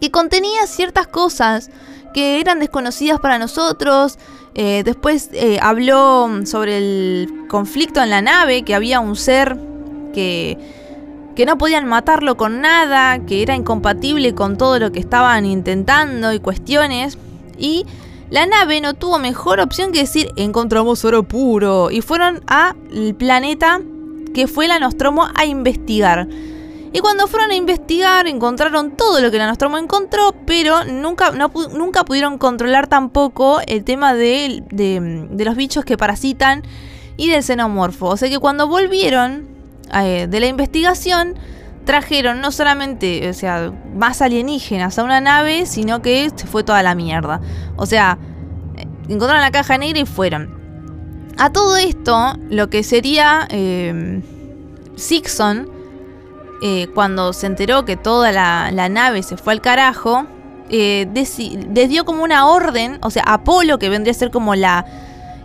que 0.00 0.10
contenía 0.10 0.66
ciertas 0.66 1.06
cosas 1.06 1.70
que 2.12 2.40
eran 2.40 2.60
desconocidas 2.60 3.20
para 3.20 3.38
nosotros. 3.38 4.18
Eh, 4.54 4.82
después 4.84 5.30
eh, 5.32 5.58
habló 5.60 6.28
sobre 6.46 6.78
el 6.78 7.46
conflicto 7.48 8.02
en 8.02 8.10
la 8.10 8.22
nave, 8.22 8.62
que 8.62 8.74
había 8.74 9.00
un 9.00 9.16
ser 9.16 9.58
que, 10.12 10.56
que 11.34 11.44
no 11.44 11.58
podían 11.58 11.86
matarlo 11.86 12.36
con 12.36 12.60
nada, 12.60 13.18
que 13.26 13.42
era 13.42 13.56
incompatible 13.56 14.34
con 14.34 14.56
todo 14.56 14.78
lo 14.78 14.92
que 14.92 15.00
estaban 15.00 15.44
intentando 15.44 16.32
y 16.32 16.38
cuestiones. 16.38 17.18
Y 17.58 17.84
la 18.30 18.46
nave 18.46 18.80
no 18.80 18.94
tuvo 18.94 19.18
mejor 19.18 19.60
opción 19.60 19.92
que 19.92 20.00
decir 20.00 20.30
encontramos 20.36 21.04
oro 21.04 21.24
puro. 21.24 21.90
Y 21.90 22.00
fueron 22.00 22.42
al 22.46 23.14
planeta 23.16 23.80
que 24.34 24.46
fue 24.46 24.68
la 24.68 24.78
Nostromo 24.78 25.28
a 25.34 25.46
investigar. 25.46 26.28
Y 26.94 27.00
cuando 27.00 27.26
fueron 27.26 27.50
a 27.50 27.56
investigar, 27.56 28.28
encontraron 28.28 28.92
todo 28.92 29.20
lo 29.20 29.32
que 29.32 29.36
la 29.36 29.48
Nostromo 29.48 29.78
encontró, 29.78 30.32
pero 30.46 30.84
nunca, 30.84 31.32
nunca 31.32 32.04
pudieron 32.04 32.38
controlar 32.38 32.86
tampoco 32.86 33.60
el 33.66 33.82
tema 33.82 34.14
de, 34.14 34.62
los 35.36 35.56
bichos 35.56 35.84
que 35.84 35.98
parasitan 35.98 36.62
y 37.16 37.30
del 37.30 37.42
xenomorfo. 37.42 38.06
O 38.06 38.16
sea 38.16 38.28
que 38.28 38.38
cuando 38.38 38.68
volvieron 38.68 39.48
eh, 39.92 40.28
de 40.30 40.38
la 40.38 40.46
investigación, 40.46 41.34
trajeron 41.84 42.40
no 42.40 42.52
solamente, 42.52 43.28
o 43.28 43.34
sea, 43.34 43.72
más 43.96 44.22
alienígenas 44.22 44.96
a 44.96 45.02
una 45.02 45.20
nave, 45.20 45.66
sino 45.66 46.00
que 46.00 46.30
se 46.32 46.46
fue 46.46 46.62
toda 46.62 46.84
la 46.84 46.94
mierda. 46.94 47.40
O 47.74 47.86
sea, 47.86 48.18
eh, 48.76 48.86
encontraron 49.08 49.40
la 49.40 49.50
caja 49.50 49.78
negra 49.78 49.98
y 49.98 50.06
fueron. 50.06 50.48
A 51.38 51.50
todo 51.50 51.76
esto, 51.76 52.38
lo 52.50 52.70
que 52.70 52.84
sería 52.84 53.48
eh, 53.50 54.22
Sixon 54.94 55.74
eh, 56.66 56.88
cuando 56.94 57.34
se 57.34 57.46
enteró 57.46 57.84
que 57.84 57.98
toda 57.98 58.32
la, 58.32 58.88
nave 58.88 59.22
se 59.22 59.36
fue 59.36 59.52
al 59.52 59.60
carajo, 59.60 60.24
eh, 60.70 61.06
les 61.12 61.88
dio 61.90 62.06
como 62.06 62.24
una 62.24 62.46
orden, 62.46 62.96
o 63.02 63.10
sea, 63.10 63.22
Apolo, 63.26 63.78
que 63.78 63.90
vendría 63.90 64.12
a 64.12 64.14
ser 64.14 64.30
como 64.30 64.54
la, 64.54 64.86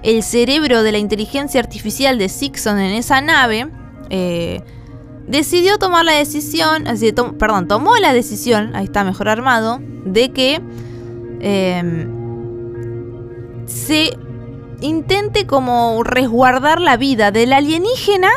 el 0.02 0.24
cerebro 0.24 0.82
de 0.82 0.94
la 0.94 0.98
inteligencia 0.98 1.60
artificial 1.60 2.18
de 2.18 2.30
Sixon 2.30 2.80
en 2.80 2.94
esa 2.94 3.20
nave, 3.20 3.68
eh, 4.10 4.62
decidió 5.28 5.78
tomar 5.78 6.06
la 6.06 6.14
decisión, 6.14 6.86
perdón, 7.38 7.68
tomó 7.68 7.98
la 7.98 8.14
decisión, 8.14 8.74
ahí 8.74 8.86
está 8.86 9.04
mejor 9.04 9.28
armado, 9.28 9.82
de 10.06 10.32
que 10.32 10.62
em, 11.42 12.08
se 13.66 14.18
intente 14.80 15.46
como 15.46 16.02
resguardar 16.02 16.80
la 16.80 16.96
vida 16.96 17.32
del 17.32 17.52
alienígena 17.52 18.30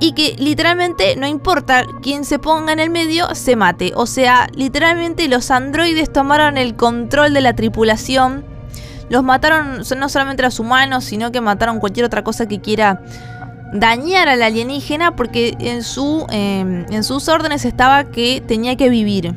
y 0.00 0.12
que 0.12 0.36
literalmente 0.38 1.16
no 1.16 1.26
importa 1.26 1.84
quién 2.02 2.24
se 2.24 2.38
ponga 2.38 2.72
en 2.72 2.78
el 2.78 2.90
medio, 2.90 3.34
se 3.34 3.56
mate. 3.56 3.92
O 3.96 4.06
sea, 4.06 4.48
literalmente 4.54 5.28
los 5.28 5.50
androides 5.50 6.12
tomaron 6.12 6.56
el 6.56 6.76
control 6.76 7.34
de 7.34 7.40
la 7.40 7.54
tripulación. 7.54 8.44
Los 9.08 9.24
mataron 9.24 9.82
no 9.96 10.08
solamente 10.08 10.42
a 10.42 10.46
los 10.46 10.60
humanos, 10.60 11.04
sino 11.04 11.32
que 11.32 11.40
mataron 11.40 11.80
cualquier 11.80 12.06
otra 12.06 12.22
cosa 12.22 12.46
que 12.46 12.60
quiera 12.60 13.02
dañar 13.72 14.28
al 14.28 14.42
alienígena 14.42 15.16
porque 15.16 15.56
en, 15.58 15.82
su, 15.82 16.26
em, 16.30 16.86
en 16.90 17.04
sus 17.04 17.28
órdenes 17.28 17.64
estaba 17.64 18.04
que 18.04 18.42
tenía 18.46 18.76
que 18.76 18.88
vivir. 18.88 19.34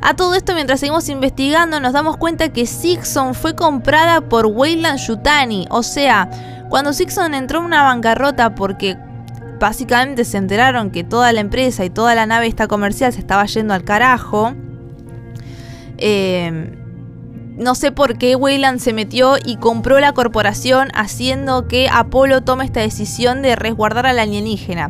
A 0.00 0.14
todo 0.14 0.34
esto, 0.34 0.54
mientras 0.54 0.80
seguimos 0.80 1.08
investigando, 1.08 1.78
nos 1.78 1.92
damos 1.92 2.16
cuenta 2.16 2.48
que 2.48 2.66
Sixon 2.66 3.34
fue 3.34 3.54
comprada 3.54 4.20
por 4.22 4.46
Weyland 4.46 4.98
Yutani. 4.98 5.66
O 5.70 5.84
sea, 5.84 6.28
cuando 6.68 6.92
Sixon 6.92 7.34
entró 7.34 7.60
en 7.60 7.66
una 7.66 7.84
bancarrota 7.84 8.54
porque 8.56 8.96
básicamente 9.62 10.24
se 10.24 10.38
enteraron 10.38 10.90
que 10.90 11.04
toda 11.04 11.32
la 11.32 11.38
empresa 11.38 11.84
y 11.84 11.90
toda 11.90 12.16
la 12.16 12.26
nave 12.26 12.48
esta 12.48 12.66
comercial 12.66 13.12
se 13.12 13.20
estaba 13.20 13.46
yendo 13.46 13.74
al 13.74 13.84
carajo. 13.84 14.54
Em, 15.98 16.74
no 17.56 17.76
sé 17.76 17.92
por 17.92 18.18
qué 18.18 18.34
Weyland 18.34 18.80
se 18.80 18.92
metió 18.92 19.36
y 19.42 19.58
compró 19.58 20.00
la 20.00 20.14
corporación 20.14 20.88
haciendo 20.94 21.68
que 21.68 21.88
Apolo 21.88 22.42
tome 22.42 22.64
esta 22.64 22.80
decisión 22.80 23.40
de 23.40 23.54
resguardar 23.54 24.04
al 24.04 24.18
alienígena. 24.18 24.86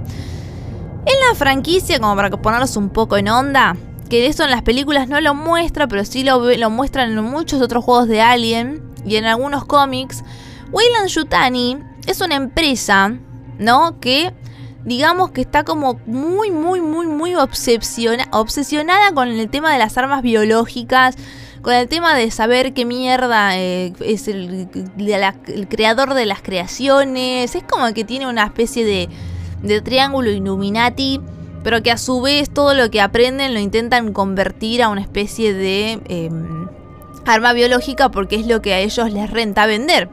En 1.04 1.28
la 1.28 1.34
franquicia, 1.34 2.00
como 2.00 2.16
para 2.16 2.30
ponerlos 2.30 2.78
un 2.78 2.88
poco 2.88 3.18
en 3.18 3.28
onda, 3.28 3.76
que 4.08 4.26
eso 4.26 4.42
en 4.42 4.50
las 4.50 4.62
películas 4.62 5.06
no 5.06 5.20
lo 5.20 5.34
muestra, 5.34 5.86
pero 5.86 6.06
sí 6.06 6.24
lo, 6.24 6.50
lo 6.50 6.70
muestran 6.70 7.12
en 7.12 7.22
muchos 7.22 7.60
otros 7.60 7.84
juegos 7.84 8.08
de 8.08 8.22
Alien 8.22 8.82
y 9.04 9.16
en 9.16 9.26
algunos 9.26 9.66
cómics, 9.66 10.24
Weyland 10.70 11.08
Yutani 11.08 11.76
es 12.06 12.22
una 12.22 12.36
empresa, 12.36 13.18
¿no? 13.58 14.00
Que 14.00 14.32
digamos 14.84 15.30
que 15.30 15.40
está 15.40 15.64
como 15.64 16.00
muy, 16.06 16.50
muy, 16.50 16.80
muy, 16.80 17.06
muy 17.06 17.34
obsesionada 17.34 19.12
con 19.14 19.28
el 19.28 19.48
tema 19.48 19.72
de 19.72 19.78
las 19.78 19.96
armas 19.96 20.22
biológicas, 20.22 21.16
con 21.62 21.74
el 21.74 21.88
tema 21.88 22.16
de 22.16 22.30
saber 22.30 22.72
qué 22.74 22.84
mierda 22.84 23.56
eh, 23.56 23.92
es 24.00 24.26
el, 24.26 24.68
creador 25.68 26.14
de 26.14 26.26
las 26.26 26.42
creaciones. 26.42 27.54
Es 27.54 27.62
como 27.64 27.92
que 27.94 28.04
tiene 28.04 28.26
una 28.26 28.44
especie 28.44 28.84
de, 28.84 29.80
triángulo 29.82 30.30
Illuminati, 30.30 31.20
pero 31.62 31.82
que 31.82 31.92
a 31.92 31.98
su 31.98 32.20
vez 32.20 32.50
todo 32.50 32.74
lo 32.74 32.90
que 32.90 33.00
aprenden 33.00 33.54
lo 33.54 33.60
intentan 33.60 34.12
convertir 34.12 34.82
a 34.82 34.88
una 34.88 35.00
especie 35.00 35.54
de 35.54 36.00
em, 36.08 36.66
arma 37.24 37.52
biológica 37.52 38.10
porque 38.10 38.34
es 38.34 38.48
lo 38.48 38.60
que 38.60 38.74
a 38.74 38.80
ellos 38.80 39.12
les 39.12 39.30
renta 39.30 39.66
vender 39.66 40.08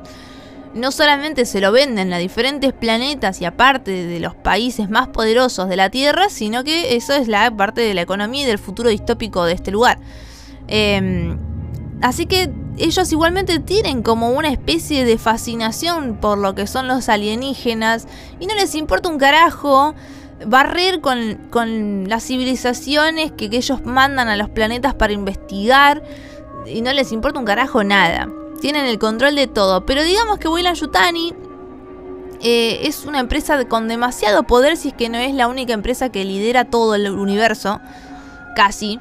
no 0.74 0.92
solamente 0.92 1.46
se 1.46 1.62
lo 1.62 1.72
venden 1.72 2.14
a 2.14 2.18
diferentes 2.18 2.74
planetas 2.74 3.42
y 3.42 3.46
aparte 3.46 4.06
de 4.06 4.20
los 4.20 4.36
países 4.36 4.90
más 4.90 5.08
poderosos 5.08 5.68
de 5.68 5.76
la 5.76 5.90
Tierra, 5.90 6.30
sino 6.30 6.64
que 6.64 6.96
eso 6.96 7.14
es 7.14 7.28
la 7.28 7.50
parte 7.52 7.82
de 7.82 7.94
la 7.94 8.02
economía 8.02 8.44
y 8.44 8.46
del 8.46 8.60
futuro 8.60 8.90
distópico 8.90 9.46
de 9.46 9.54
este 9.54 9.72
lugar. 9.72 10.00
Em, 10.68 11.38
así 12.02 12.26
que 12.28 12.52
ellos 12.78 13.12
igualmente 13.12 13.60
tienen 13.60 14.04
como 14.04 14.30
una 14.32 14.50
especie 14.50 15.06
de 15.06 15.18
fascinación 15.18 16.18
por 16.22 16.38
lo 16.38 16.56
que 16.56 16.68
son 16.68 16.88
los 16.88 17.10
alienígenas 17.10 18.08
y 18.40 18.46
no 18.46 18.54
les 18.54 18.76
importa 18.76 19.10
un 19.10 19.18
carajo 19.18 19.96
barrer 20.46 21.02
con, 21.02 22.08
las 22.08 22.24
civilizaciones 22.24 23.32
que 23.32 23.50
ellos 23.52 23.84
mandan 23.86 24.30
a 24.30 24.38
los 24.38 24.50
planetas 24.50 24.94
para 24.94 25.12
investigar 25.12 26.04
y 26.66 26.82
no 26.82 26.94
les 26.94 27.12
importa 27.12 27.40
un 27.40 27.46
carajo 27.46 27.84
nada 27.84 28.30
tienen 28.60 28.86
el 28.86 29.00
control 29.00 29.36
de 29.36 29.48
todo. 29.48 29.86
Pero 29.86 30.04
digamos 30.04 30.40
que 30.40 30.48
Weyland 30.48 30.78
Yutani 30.78 31.34
eh, 32.42 32.82
es 32.84 33.06
una 33.06 33.20
empresa 33.20 33.66
con 33.66 33.88
demasiado 33.88 34.44
poder, 34.44 34.78
si 34.78 34.90
es 34.90 34.94
que 34.94 35.10
no 35.10 35.18
es 35.18 35.34
la 35.34 35.48
única 35.48 35.74
empresa 35.74 36.10
que 36.10 36.24
lidera 36.24 36.66
todo 36.66 36.96
el 36.96 37.10
universo, 37.10 37.82
casi. 38.56 39.00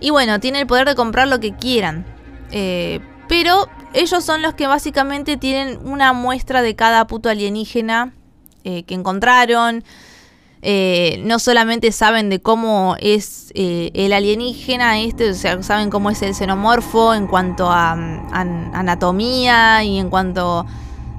Y 0.00 0.10
bueno, 0.10 0.40
tiene 0.40 0.60
el 0.60 0.66
poder 0.66 0.88
de 0.88 0.94
comprar 0.94 1.28
lo 1.28 1.40
que 1.40 1.54
quieran. 1.54 2.04
Eh, 2.50 3.00
pero 3.28 3.68
ellos 3.92 4.24
son 4.24 4.42
los 4.42 4.54
que 4.54 4.66
básicamente 4.66 5.36
tienen 5.36 5.78
una 5.84 6.12
muestra 6.12 6.62
de 6.62 6.76
cada 6.76 7.06
puto 7.06 7.28
alienígena 7.28 8.12
eh, 8.64 8.82
que 8.82 8.94
encontraron. 8.94 9.84
Eh, 10.62 11.20
no 11.24 11.38
solamente 11.38 11.92
saben 11.92 12.30
de 12.30 12.40
cómo 12.40 12.96
es 12.98 13.52
eh, 13.54 13.90
el 13.94 14.12
alienígena 14.12 14.98
este, 14.98 15.30
o 15.30 15.34
sea, 15.34 15.62
saben 15.62 15.90
cómo 15.90 16.10
es 16.10 16.22
el 16.22 16.34
xenomorfo 16.34 17.14
en 17.14 17.26
cuanto 17.26 17.70
a, 17.70 17.92
anatomía 17.92 19.84
y 19.84 19.98
en 19.98 20.08
cuanto 20.08 20.66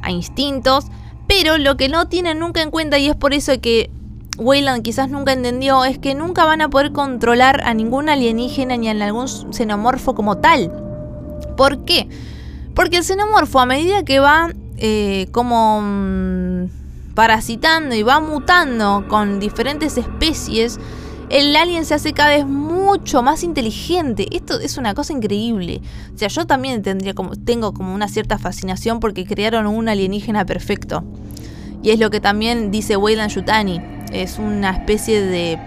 a 0.01 0.11
instintos, 0.11 0.87
pero 1.27 1.57
lo 1.57 1.77
que 1.77 1.87
no 1.87 2.07
tienen 2.07 2.39
nunca 2.39 2.61
en 2.61 2.71
cuenta 2.71 2.97
y 2.97 3.07
es 3.07 3.15
por 3.15 3.33
eso 3.33 3.53
que 3.61 3.89
Weyland 4.37 4.83
quizás 4.83 5.09
nunca 5.09 5.33
entendió 5.33 5.85
es 5.85 5.97
que 5.97 6.13
nunca 6.15 6.45
van 6.45 6.61
a 6.61 6.69
poder 6.69 6.91
controlar 6.91 7.61
a 7.63 7.73
ningún 7.73 8.09
alienígena 8.09 8.75
ni 8.77 8.89
a 8.89 8.91
algún 8.91 9.27
xenomorfo 9.27 10.15
como 10.15 10.37
tal. 10.37 10.71
¿Por 11.55 11.85
qué? 11.85 12.07
Porque 12.75 12.97
el 12.97 13.03
xenomorfo 13.03 13.59
a 13.59 13.65
medida 13.65 14.03
que 14.03 14.19
va 14.19 14.51
eh, 14.77 15.27
como 15.31 15.81
mm, 15.81 16.65
parasitando 17.17 17.95
y 17.95 18.03
va 18.03 18.19
mutando 18.19 19.03
con 19.07 19.39
diferentes 19.39 19.97
especies, 19.97 20.79
el 21.31 21.55
alien 21.55 21.83
se 21.83 21.95
hace 21.95 22.13
cada 22.13 22.29
vez 22.29 22.45
mucho 22.45 23.23
más 23.23 23.41
inteligente. 23.41 24.27
Esto 24.29 24.59
es 24.59 24.77
una 24.77 24.93
cosa 24.93 25.13
increíble. 25.13 25.81
O 26.13 26.17
sea, 26.19 26.27
yo 26.27 26.45
también 26.45 26.83
tendría 26.83 27.15
como, 27.15 27.35
tengo 27.35 27.73
como 27.73 27.95
una 27.95 28.07
cierta 28.07 28.37
fascinación 28.37 28.99
porque 28.99 29.25
crearon 29.25 29.65
un 29.65 29.89
alienígena 29.89 30.45
perfecto. 30.45 31.03
Y 31.81 31.89
es 31.89 31.97
lo 31.97 32.11
que 32.11 32.19
también 32.19 32.69
dice 32.69 32.97
Weyland 32.97 33.31
Yutani. 33.31 33.81
Es 34.13 34.37
una 34.37 34.69
especie 34.69 35.19
de, 35.19 35.59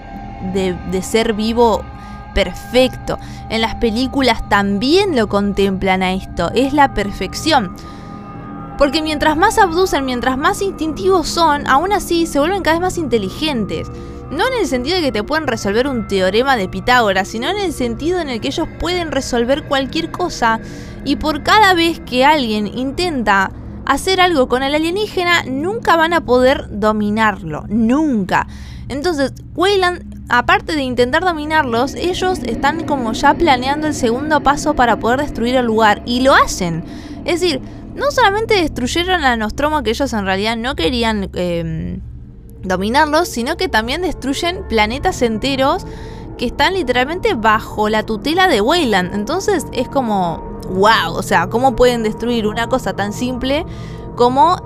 de, 0.54 0.76
de 0.92 1.02
ser 1.02 1.32
vivo 1.32 1.84
perfecto. 2.32 3.18
En 3.48 3.60
las 3.60 3.74
películas 3.74 4.48
también 4.48 5.16
lo 5.16 5.28
contemplan 5.28 6.04
a 6.04 6.12
esto. 6.12 6.52
Es 6.54 6.72
la 6.72 6.94
perfección. 6.94 7.74
Porque 8.80 9.02
mientras 9.02 9.36
más 9.36 9.58
abducen, 9.58 10.06
mientras 10.06 10.38
más 10.38 10.62
instintivos 10.62 11.28
son, 11.28 11.66
aún 11.66 11.92
así 11.92 12.24
se 12.24 12.38
vuelven 12.38 12.62
cada 12.62 12.78
vez 12.78 12.80
más 12.80 12.96
inteligentes. 12.96 13.90
No 14.30 14.46
en 14.46 14.54
el 14.58 14.66
sentido 14.66 14.96
de 14.96 15.02
que 15.02 15.12
te 15.12 15.22
pueden 15.22 15.46
resolver 15.46 15.86
un 15.86 16.08
teorema 16.08 16.56
de 16.56 16.66
Pitágoras, 16.66 17.28
sino 17.28 17.50
en 17.50 17.58
el 17.58 17.74
sentido 17.74 18.20
en 18.20 18.30
el 18.30 18.40
que 18.40 18.48
ellos 18.48 18.66
pueden 18.78 19.12
resolver 19.12 19.64
cualquier 19.64 20.10
cosa 20.10 20.60
y 21.04 21.16
por 21.16 21.42
cada 21.42 21.74
vez 21.74 22.00
que 22.00 22.24
alguien 22.24 22.66
intenta 22.66 23.50
hacer 23.84 24.18
algo 24.18 24.48
con 24.48 24.62
el 24.62 24.74
alienígena, 24.74 25.42
nunca 25.42 25.96
van 25.96 26.14
a 26.14 26.24
poder 26.24 26.68
dominarlo, 26.70 27.64
nunca. 27.68 28.46
Entonces, 28.88 29.34
Weyland, 29.54 30.24
aparte 30.30 30.74
de 30.74 30.84
intentar 30.84 31.22
dominarlos, 31.22 31.94
ellos 31.96 32.38
están 32.46 32.86
como 32.86 33.12
ya 33.12 33.34
planeando 33.34 33.88
el 33.88 33.94
segundo 33.94 34.42
paso 34.42 34.72
para 34.72 34.98
poder 34.98 35.20
destruir 35.20 35.56
el 35.56 35.66
lugar 35.66 36.00
y 36.06 36.22
lo 36.22 36.34
hacen. 36.34 36.82
Es 37.26 37.40
decir, 37.40 37.60
no 38.00 38.10
solamente 38.10 38.54
destruyeron 38.54 39.24
a 39.24 39.36
Nostromo, 39.36 39.82
que 39.82 39.90
ellos 39.90 40.12
en 40.14 40.24
realidad 40.24 40.56
no 40.56 40.74
querían 40.74 41.28
em, 41.34 42.00
dominarlos, 42.62 43.28
sino 43.28 43.58
que 43.58 43.68
también 43.68 44.00
destruyen 44.00 44.66
planetas 44.68 45.20
enteros 45.20 45.86
que 46.38 46.46
están 46.46 46.72
literalmente 46.72 47.34
bajo 47.34 47.90
la 47.90 48.04
tutela 48.04 48.48
de 48.48 48.62
Weyland. 48.62 49.14
Entonces 49.14 49.66
es 49.72 49.86
como, 49.86 50.58
wow, 50.70 51.12
o 51.12 51.22
sea, 51.22 51.48
¿cómo 51.48 51.76
pueden 51.76 52.02
destruir 52.02 52.46
una 52.46 52.68
cosa 52.68 52.96
tan 52.96 53.12
simple 53.12 53.66
como 54.16 54.56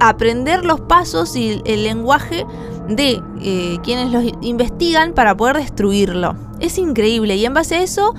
aprender 0.00 0.64
los 0.64 0.80
pasos 0.80 1.36
y 1.36 1.60
el 1.66 1.84
lenguaje 1.84 2.46
de 2.88 3.22
eh, 3.42 3.78
quienes 3.82 4.10
los 4.10 4.24
investigan 4.40 5.12
para 5.12 5.36
poder 5.36 5.58
destruirlo? 5.58 6.36
Es 6.58 6.78
increíble 6.78 7.36
y 7.36 7.44
en 7.44 7.52
base 7.52 7.74
a 7.74 7.82
eso 7.82 8.14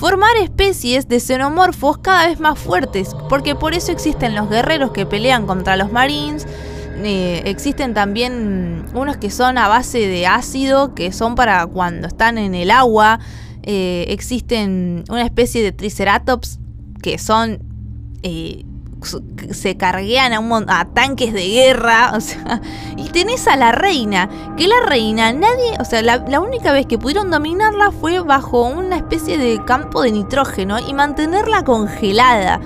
formar 0.00 0.34
especies 0.42 1.08
de 1.08 1.20
xenomorfos 1.20 1.98
cada 1.98 2.26
vez 2.26 2.40
más 2.40 2.58
fuertes, 2.58 3.14
porque 3.28 3.54
por 3.54 3.74
eso 3.74 3.92
existen 3.92 4.34
los 4.34 4.48
guerreros 4.48 4.92
que 4.92 5.04
pelean 5.04 5.46
contra 5.46 5.76
los 5.76 5.92
marines, 5.92 6.46
eh, 7.04 7.42
existen 7.44 7.92
también 7.92 8.86
unos 8.94 9.18
que 9.18 9.28
son 9.28 9.58
a 9.58 9.68
base 9.68 9.98
de 9.98 10.26
ácido, 10.26 10.94
que 10.94 11.12
son 11.12 11.34
para 11.34 11.66
cuando 11.66 12.08
están 12.08 12.38
en 12.38 12.54
el 12.54 12.70
agua, 12.70 13.20
eh, 13.62 14.06
existen 14.08 15.04
una 15.10 15.22
especie 15.22 15.62
de 15.62 15.70
triceratops 15.70 16.58
que 17.02 17.18
son 17.18 17.62
eh, 18.22 18.64
se 19.02 19.76
carguean 19.76 20.32
a, 20.32 20.40
un, 20.40 20.68
a 20.68 20.92
tanques 20.92 21.32
de 21.32 21.48
guerra, 21.48 22.12
o 22.16 22.20
sea, 22.20 22.60
y 22.96 23.08
tenés 23.10 23.46
a 23.48 23.56
la 23.56 23.72
reina, 23.72 24.28
que 24.56 24.68
la 24.68 24.80
reina, 24.86 25.32
nadie, 25.32 25.76
o 25.78 25.84
sea, 25.84 26.02
la, 26.02 26.18
la, 26.28 26.40
única 26.40 26.72
vez 26.72 26.86
que 26.86 26.98
pudieron 26.98 27.30
dominarla 27.30 27.90
fue 27.90 28.20
bajo 28.20 28.62
una 28.62 28.96
especie 28.96 29.38
de 29.38 29.64
campo 29.64 30.02
de 30.02 30.12
nitrógeno 30.12 30.78
y 30.78 30.94
mantenerla 30.94 31.64
congelada. 31.64 32.60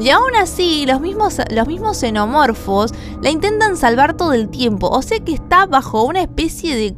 Y 0.00 0.10
aún 0.10 0.36
así, 0.36 0.86
los 0.86 1.00
mismos, 1.00 1.38
los 1.50 1.66
mismos 1.66 1.98
xenomorfos 1.98 2.94
la 3.20 3.30
intentan 3.30 3.76
salvar 3.76 4.14
todo 4.14 4.32
el 4.32 4.48
tiempo. 4.48 4.88
O 4.88 5.02
sea 5.02 5.18
que 5.18 5.34
está 5.34 5.66
bajo 5.66 6.04
una 6.04 6.20
especie 6.20 6.76
de, 6.76 6.94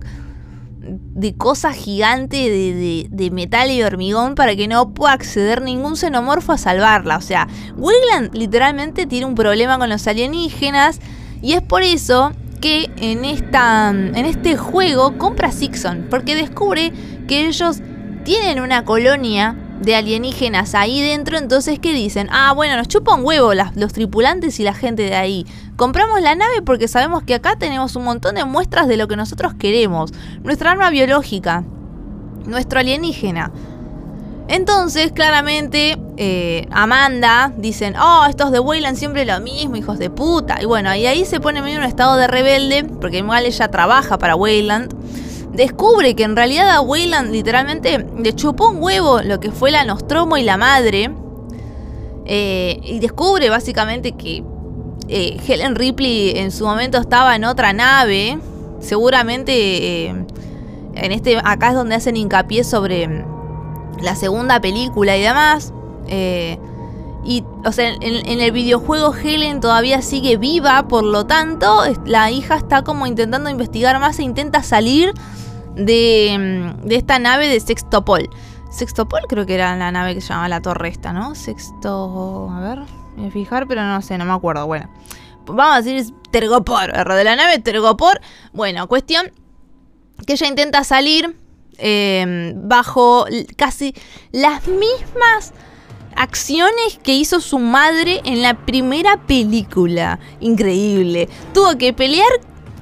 de 0.98 1.35
cosa 1.35 1.72
gigante 1.72 2.37
de, 2.37 3.07
de, 3.11 3.31
metal 3.31 3.70
y 3.70 3.83
hormigón 3.83 4.35
para 4.35 4.57
que 4.57 4.68
no 4.68 4.92
pueda 4.94 5.12
acceder 5.12 5.62
ningún 5.62 5.96
xenomorfo 5.96 6.53
a 6.53 6.59
salvarla. 6.59 7.16
O 7.16 7.20
sea, 7.20 7.48
Wayland 7.76 8.35
literalmente 8.35 9.07
tiene 9.07 9.26
un 9.26 9.35
problema 9.35 9.79
con 9.79 9.88
los 9.88 10.07
alienígenas. 10.07 11.00
Y 11.42 11.53
es 11.53 11.62
por 11.62 11.83
eso 11.83 12.33
que 12.61 12.90
en, 12.96 13.24
esta, 13.24 13.90
en 13.90 14.26
este 14.26 14.57
juego 14.57 15.16
compra 15.16 15.53
Sixon. 15.53 16.07
Porque 16.11 16.35
descubre 16.35 16.92
que 17.26 17.46
ellos 17.46 17.81
tienen 18.24 18.61
una 18.61 18.85
colonia 18.85 19.57
de 19.80 19.96
alienígenas 19.96 20.74
ahí 20.74 21.00
dentro, 21.00 21.38
entonces 21.38 21.78
¿qué 21.78 21.92
dicen? 21.92 22.28
Ah, 22.30 22.52
bueno, 22.54 22.76
nos 22.76 22.88
chupa 22.88 23.14
un 23.14 23.24
huevo 23.24 23.52
los 23.54 23.92
tripulantes 23.92 24.60
y 24.60 24.62
la 24.62 24.74
gente 24.74 25.02
de 25.02 25.14
ahí. 25.14 25.46
Compramos 25.76 26.20
la 26.20 26.34
nave 26.34 26.62
porque 26.62 26.86
sabemos 26.86 27.22
que 27.22 27.34
acá 27.34 27.56
tenemos 27.56 27.96
un 27.96 28.04
montón 28.04 28.34
de 28.34 28.44
muestras 28.44 28.86
de 28.88 28.96
lo 28.96 29.08
que 29.08 29.16
nosotros 29.16 29.54
queremos. 29.54 30.12
Nuestra 30.42 30.72
arma 30.72 30.90
biológica, 30.90 31.64
nuestro 32.44 32.80
alienígena. 32.80 33.50
Entonces, 34.48 35.12
claramente, 35.12 35.96
eh, 36.16 36.66
Amanda 36.72 37.52
dicen, 37.56 37.94
oh, 37.96 38.26
estos 38.28 38.50
de 38.50 38.58
Wayland 38.58 38.96
siempre 38.96 39.24
lo 39.24 39.40
mismo, 39.40 39.76
hijos 39.76 39.98
de 39.98 40.10
puta. 40.10 40.60
Y 40.60 40.66
bueno, 40.66 40.92
y 40.94 41.06
ahí 41.06 41.24
se 41.24 41.40
pone 41.40 41.62
medio 41.62 41.76
en 41.76 41.82
un 41.82 41.88
estado 41.88 42.16
de 42.16 42.26
rebelde, 42.26 42.82
porque 42.82 43.18
igual 43.18 43.46
ella 43.46 43.68
trabaja 43.68 44.18
para 44.18 44.34
Wayland 44.34 44.92
descubre 45.52 46.14
que 46.14 46.24
en 46.24 46.36
realidad 46.36 46.70
a 46.70 46.80
Wayland 46.80 47.32
literalmente 47.32 48.06
le 48.16 48.34
chupó 48.34 48.70
un 48.70 48.82
huevo 48.82 49.20
lo 49.22 49.40
que 49.40 49.50
fue 49.50 49.70
la 49.70 49.84
Nostromo 49.84 50.36
y 50.36 50.42
la 50.42 50.56
madre. 50.56 51.10
Eh, 52.26 52.80
y 52.84 53.00
descubre 53.00 53.50
básicamente 53.50 54.12
que 54.12 54.44
eh, 55.08 55.40
Helen 55.46 55.74
Ripley 55.74 56.38
en 56.38 56.52
su 56.52 56.64
momento 56.64 56.98
estaba 56.98 57.34
en 57.34 57.44
otra 57.44 57.72
nave. 57.72 58.38
Seguramente 58.80 59.52
eh, 59.52 60.24
en 60.94 61.12
este. 61.12 61.38
Acá 61.42 61.68
es 61.68 61.74
donde 61.74 61.96
hacen 61.96 62.16
hincapié 62.16 62.64
sobre 62.64 63.24
la 64.00 64.14
segunda 64.14 64.60
película 64.60 65.16
y 65.16 65.22
demás. 65.22 65.72
Y, 67.24 67.44
o 67.64 67.72
sea, 67.72 67.88
en, 67.88 68.40
el 68.40 68.52
videojuego 68.52 69.14
Helen 69.14 69.61
todavía 69.61 70.02
sigue 70.02 70.37
viva, 70.37 70.88
por 70.88 71.04
lo 71.04 71.26
tanto, 71.26 71.83
la 72.06 72.30
hija 72.30 72.56
está 72.56 72.83
como 72.83 73.06
intentando 73.06 73.50
investigar 73.50 73.98
más 74.00 74.18
e 74.18 74.22
intenta 74.22 74.62
salir 74.62 75.12
de, 75.74 76.74
de 76.83 76.96
esta 76.96 77.18
nave 77.18 77.48
de 77.48 77.61
Sextopol. 77.61 78.28
Sextopol 78.70 79.22
creo 79.28 79.46
que 79.46 79.54
era 79.54 79.76
la 79.76 79.90
nave 79.90 80.14
que 80.14 80.20
se 80.20 80.28
llamaba 80.28 80.48
la 80.48 80.62
torre 80.62 80.88
esta, 80.88 81.12
¿no? 81.12 81.35
Sexto... 81.35 82.48
A 82.50 82.61
ver, 82.61 82.78
voy 83.16 83.28
a 83.28 83.30
fijar, 83.30 83.66
pero 83.66 83.85
no 83.85 84.00
sé, 84.00 84.16
no 84.16 84.24
me 84.24 84.33
acuerdo. 84.33 84.66
Bueno, 84.66 84.88
vamos 85.46 85.76
a 85.76 85.83
decir 85.83 86.14
Tergopor, 86.30 86.92
de 86.92 87.24
la 87.24 87.37
nave 87.37 87.59
Tergopor. 87.59 88.20
Bueno, 88.52 88.87
cuestión 88.87 89.33
que 90.26 90.35
ella 90.35 90.46
intenta 90.46 90.85
salir 90.85 91.37
eh, 91.78 92.52
bajo 92.56 93.26
casi 93.56 93.94
las 94.33 94.68
mismas 94.68 95.52
acciones 96.16 96.98
que 97.02 97.14
hizo 97.14 97.40
su 97.40 97.58
madre 97.58 98.20
en 98.24 98.42
la 98.42 98.54
primera 98.54 99.16
película. 99.16 100.18
Increíble. 100.40 101.28
Tuvo 101.54 101.76
que 101.78 101.92
pelear 101.92 102.30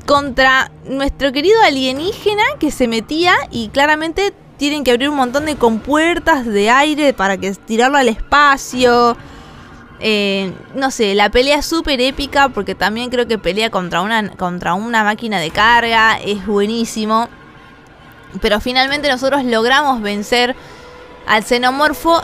contra 0.07 0.71
nuestro 0.87 1.33
querido 1.33 1.61
alienígena 1.63 2.43
que 2.59 2.71
se 2.71 2.89
metía 2.89 3.35
y 3.51 3.69
claramente 3.69 4.33
tienen 4.57 4.83
que 4.83 4.91
abrir 4.91 5.11
un 5.11 5.17
montón 5.17 5.47
de 5.47 5.57
compuertas 5.57 6.47
de 6.47 6.71
aire 6.71 7.13
para 7.13 7.37
que 7.37 7.53
tirarlo 7.53 7.99
al 7.99 8.09
espacio. 8.09 9.17
Eh, 10.01 10.53
no 10.75 10.91
sé, 10.91 11.15
la 11.15 11.31
pelea 11.31 11.59
es 11.59 11.67
súper 11.67 12.01
épica 12.01 12.49
porque 12.49 12.75
también 12.75 13.11
creo 13.11 13.27
que 13.27 13.39
pelea 13.39 13.71
contra 13.71 14.01
una, 14.01 14.31
contra 14.31 14.75
una 14.75 15.05
máquina 15.05 15.41
de 15.41 15.51
carga, 15.51 16.19
es 16.19 16.45
buenísimo. 16.47 17.29
Pero 18.41 18.61
finalmente 18.61 19.09
nosotros 19.09 19.45
logramos 19.45 20.03
vencer 20.03 20.57
al 21.27 21.45
xenomorfo 21.45 22.23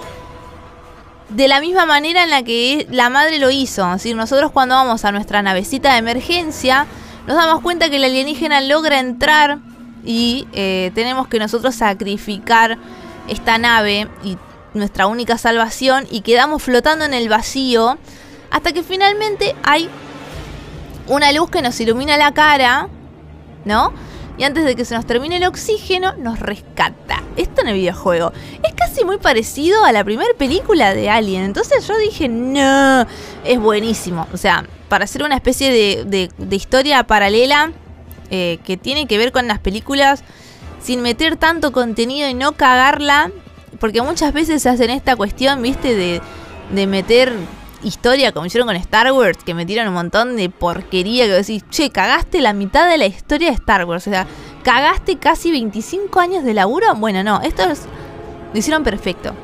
de 1.28 1.48
la 1.48 1.60
misma 1.60 1.86
manera 1.86 2.22
en 2.24 2.30
la 2.30 2.42
que 2.42 2.86
la 2.90 3.10
madre 3.10 3.38
lo 3.38 3.50
hizo. 3.50 3.84
Es 3.86 4.02
decir, 4.02 4.16
nosotros 4.16 4.52
cuando 4.52 4.74
vamos 4.74 5.04
a 5.04 5.12
nuestra 5.12 5.42
navecita 5.42 5.92
de 5.92 5.98
emergencia, 5.98 6.86
nos 7.26 7.36
damos 7.36 7.62
cuenta 7.62 7.88
que 7.88 7.96
el 7.96 8.04
alienígena 8.04 8.60
logra 8.60 9.00
entrar 9.00 9.58
y 10.04 10.46
eh, 10.52 10.90
tenemos 10.94 11.28
que 11.28 11.38
nosotros 11.38 11.74
sacrificar 11.74 12.78
esta 13.28 13.56
nave 13.58 14.08
y 14.22 14.36
nuestra 14.74 15.06
única 15.06 15.38
salvación 15.38 16.06
y 16.10 16.20
quedamos 16.20 16.62
flotando 16.62 17.04
en 17.04 17.14
el 17.14 17.28
vacío 17.28 17.96
hasta 18.50 18.72
que 18.72 18.82
finalmente 18.82 19.54
hay 19.62 19.88
una 21.06 21.32
luz 21.32 21.50
que 21.50 21.62
nos 21.62 21.80
ilumina 21.80 22.16
la 22.16 22.32
cara, 22.32 22.88
¿no? 23.64 23.92
Y 24.36 24.42
antes 24.42 24.64
de 24.64 24.74
que 24.74 24.84
se 24.84 24.94
nos 24.94 25.06
termine 25.06 25.36
el 25.36 25.44
oxígeno, 25.44 26.14
nos 26.16 26.40
rescata. 26.40 27.22
Esto 27.36 27.62
en 27.62 27.68
el 27.68 27.74
videojuego. 27.74 28.32
Es 28.62 28.74
casi 28.74 29.04
muy 29.04 29.18
parecido 29.18 29.84
a 29.84 29.92
la 29.92 30.02
primera 30.04 30.30
película 30.36 30.94
de 30.94 31.08
Alien. 31.08 31.44
Entonces 31.44 31.86
yo 31.86 31.96
dije, 31.98 32.28
no, 32.28 33.06
es 33.44 33.60
buenísimo. 33.60 34.26
O 34.32 34.36
sea, 34.36 34.64
para 34.88 35.04
hacer 35.04 35.22
una 35.22 35.36
especie 35.36 36.04
de, 36.04 36.30
historia 36.50 37.04
paralela 37.04 37.72
eh, 38.30 38.58
que 38.64 38.76
tiene 38.76 39.06
que 39.06 39.18
ver 39.18 39.30
con 39.30 39.46
las 39.46 39.60
películas 39.60 40.24
sin 40.82 41.00
meter 41.00 41.36
tanto 41.36 41.72
contenido 41.72 42.28
y 42.28 42.34
no 42.34 42.52
cagarla. 42.52 43.30
Porque 43.78 44.02
muchas 44.02 44.32
veces 44.32 44.62
se 44.62 44.68
hacen 44.68 44.90
esta 44.90 45.14
cuestión, 45.16 45.62
viste, 45.62 45.94
de, 45.94 46.20
de 46.72 46.86
meter 46.86 47.32
historia 47.84 48.32
como 48.32 48.46
hicieron 48.46 48.66
con 48.66 48.76
Star 48.76 49.12
Wars, 49.12 49.38
que 49.44 49.54
metieron 49.54 49.88
un 49.88 49.94
montón 49.94 50.36
de 50.36 50.48
porquería 50.50 51.26
que 51.26 51.32
decís, 51.32 51.64
che, 51.70 51.90
cagaste 51.90 52.40
la 52.40 52.52
mitad 52.52 52.88
de 52.88 52.98
la 52.98 53.06
historia 53.06 53.48
de 53.48 53.54
Star 53.54 53.84
Wars. 53.84 54.06
O 54.06 54.10
sea, 54.10 54.26
cagaste 54.62 55.16
casi 55.18 55.50
25 55.50 56.18
años 56.20 56.44
de 56.44 56.54
laburo. 56.54 56.94
Bueno, 56.96 57.22
no, 57.22 57.40
esto 57.42 57.62
es, 57.64 57.82
lo 58.52 58.58
hicieron 58.58 58.82
perfecto 58.82 59.34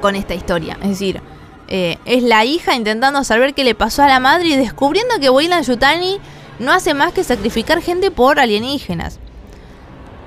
con 0.00 0.14
esta 0.14 0.34
historia. 0.34 0.78
Es 0.82 0.90
decir, 0.90 1.20
eh, 1.68 1.98
es 2.04 2.22
la 2.22 2.44
hija 2.44 2.74
intentando 2.74 3.24
saber 3.24 3.54
qué 3.54 3.64
le 3.64 3.74
pasó 3.74 4.02
a 4.02 4.08
la 4.08 4.20
madre 4.20 4.48
y 4.48 4.56
descubriendo 4.56 5.18
que 5.20 5.30
Weyland 5.30 5.66
Yutani 5.66 6.18
no 6.58 6.72
hace 6.72 6.94
más 6.94 7.12
que 7.12 7.24
sacrificar 7.24 7.82
gente 7.82 8.10
por 8.10 8.40
alienígenas. 8.40 9.18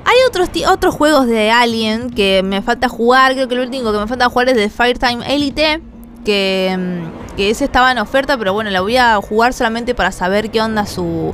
Hay 0.05 0.17
otros, 0.27 0.49
otros 0.67 0.95
juegos 0.95 1.27
de 1.27 1.51
Alien 1.51 2.09
que 2.09 2.41
me 2.43 2.61
falta 2.61 2.89
jugar. 2.89 3.33
Creo 3.33 3.47
que 3.47 3.53
el 3.55 3.61
último 3.61 3.91
que 3.91 3.99
me 3.99 4.07
falta 4.07 4.29
jugar 4.29 4.49
es 4.49 4.55
de 4.55 4.69
Firetime 4.69 5.33
Elite. 5.33 5.81
Que, 6.25 6.77
mm, 6.77 7.35
que 7.35 7.49
ese 7.49 7.65
estaba 7.65 7.91
en 7.91 7.97
oferta, 7.97 8.37
pero 8.37 8.53
bueno, 8.53 8.69
la 8.69 8.81
voy 8.81 8.97
a 8.97 9.15
jugar 9.17 9.53
solamente 9.53 9.95
para 9.95 10.11
saber 10.11 10.51
qué 10.51 10.61
onda 10.61 10.85
su, 10.85 11.33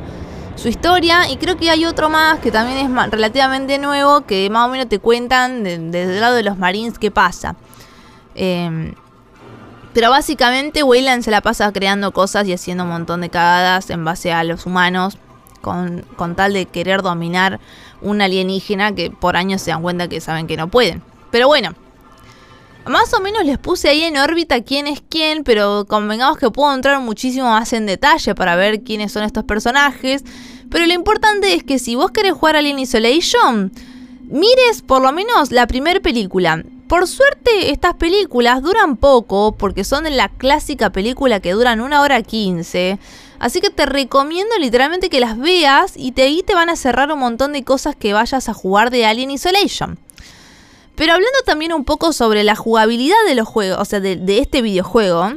su 0.56 0.68
historia. 0.68 1.30
Y 1.30 1.38
creo 1.38 1.58
que 1.58 1.70
hay 1.70 1.86
otro 1.86 2.10
más 2.10 2.40
que 2.40 2.52
también 2.52 2.78
es 2.78 3.12
relativamente 3.12 3.78
nuevo, 3.78 4.22
que 4.22 4.50
más 4.50 4.68
o 4.68 4.72
menos 4.72 4.88
te 4.88 5.00
cuentan 5.00 5.64
desde 5.64 6.04
el 6.04 6.22
lado 6.22 6.36
de 6.36 6.44
los 6.44 6.58
Marines 6.58 7.00
qué 7.00 7.12
pasa. 7.12 7.56
Eh, 8.36 8.94
pero 9.98 10.12
básicamente 10.12 10.84
Weyland 10.84 11.24
se 11.24 11.32
la 11.32 11.42
pasa 11.42 11.74
creando 11.74 12.12
cosas 12.12 12.48
y 12.48 12.54
haciendo 12.54 12.84
un 12.84 12.92
montón 12.92 13.22
de 13.22 13.32
cagadas 13.32 13.90
en 13.90 14.06
base 14.06 14.32
a 14.32 14.44
los 14.44 14.68
humanos. 14.68 15.18
Con, 15.62 16.06
tal 16.36 16.54
de 16.54 16.68
querer 16.68 17.02
dominar 17.02 17.60
un 18.04 18.22
alienígena 18.22 18.94
que 18.94 19.10
por 19.10 19.36
años 19.36 19.60
se 19.64 19.72
dan 19.72 19.82
cuenta 19.82 20.08
que 20.08 20.22
saben 20.22 20.46
que 20.46 20.56
no 20.56 20.68
pueden. 20.68 21.02
Pero 21.32 21.48
bueno, 21.48 21.72
más 22.90 23.14
o 23.14 23.22
menos 23.22 23.46
les 23.46 23.58
puse 23.58 23.90
ahí 23.90 24.04
en 24.04 24.18
órbita 24.18 24.62
quién 24.62 24.88
es 24.88 25.02
quién, 25.08 25.44
pero 25.44 25.86
convengamos 25.88 26.38
que 26.38 26.52
puedo 26.52 26.74
entrar 26.74 27.00
muchísimo 27.02 27.50
más 27.50 27.74
en 27.74 27.86
detalle 27.86 28.36
para 28.36 28.56
ver 28.56 28.84
quiénes 28.84 29.12
son 29.12 29.24
estos 29.24 29.44
personajes. 29.44 30.24
Pero 30.70 30.86
lo 30.86 30.94
importante 30.94 31.54
es 31.54 31.64
que 31.64 31.80
si 31.80 31.96
vos 31.96 32.12
querés 32.12 32.34
jugar 32.34 32.56
Alien 32.56 32.80
Isolation, 32.80 33.72
mires 34.24 34.82
por 34.86 35.02
lo 35.02 35.12
menos 35.12 35.52
la 35.52 35.68
primera 35.68 36.00
película. 36.00 36.64
Por 36.88 37.08
suerte, 37.08 37.72
estas 37.72 37.96
películas 37.96 38.62
duran 38.62 38.96
poco 38.96 39.54
porque 39.58 39.84
son 39.84 40.06
de 40.06 40.10
la 40.10 40.30
clásica 40.30 40.90
película 40.92 41.42
que 41.42 41.52
duran 41.52 41.82
una 41.82 42.02
hora 42.02 42.22
quince. 42.22 42.98
Así 43.40 43.60
que 43.62 43.70
te 43.70 43.86
recomiendo 43.86 44.58
literalmente 44.58 45.10
que 45.10 45.20
las 45.20 45.38
veas 45.38 45.94
y 45.96 46.14
te, 46.14 46.24
ahí 46.24 46.44
te 46.44 46.56
van 46.56 46.70
a 46.70 46.76
cerrar 46.76 47.12
un 47.12 47.20
montón 47.20 47.54
de 47.54 47.64
cosas 47.64 47.96
que 47.96 48.14
vayas 48.14 48.50
a 48.50 48.54
jugar 48.54 48.90
de 48.90 49.06
Alien 49.06 49.32
Isolation. 49.32 50.00
Pero 50.98 51.14
hablando 51.14 51.40
también 51.46 51.74
un 51.74 51.86
poco 51.86 52.12
sobre 52.12 52.44
la 52.44 52.56
jugabilidad 52.56 53.16
de 53.28 53.36
los 53.36 53.48
juegos, 53.48 53.78
o 53.80 53.86
sea, 53.86 54.00
de, 54.00 54.40
este 54.40 54.64
videojuego, 54.64 55.32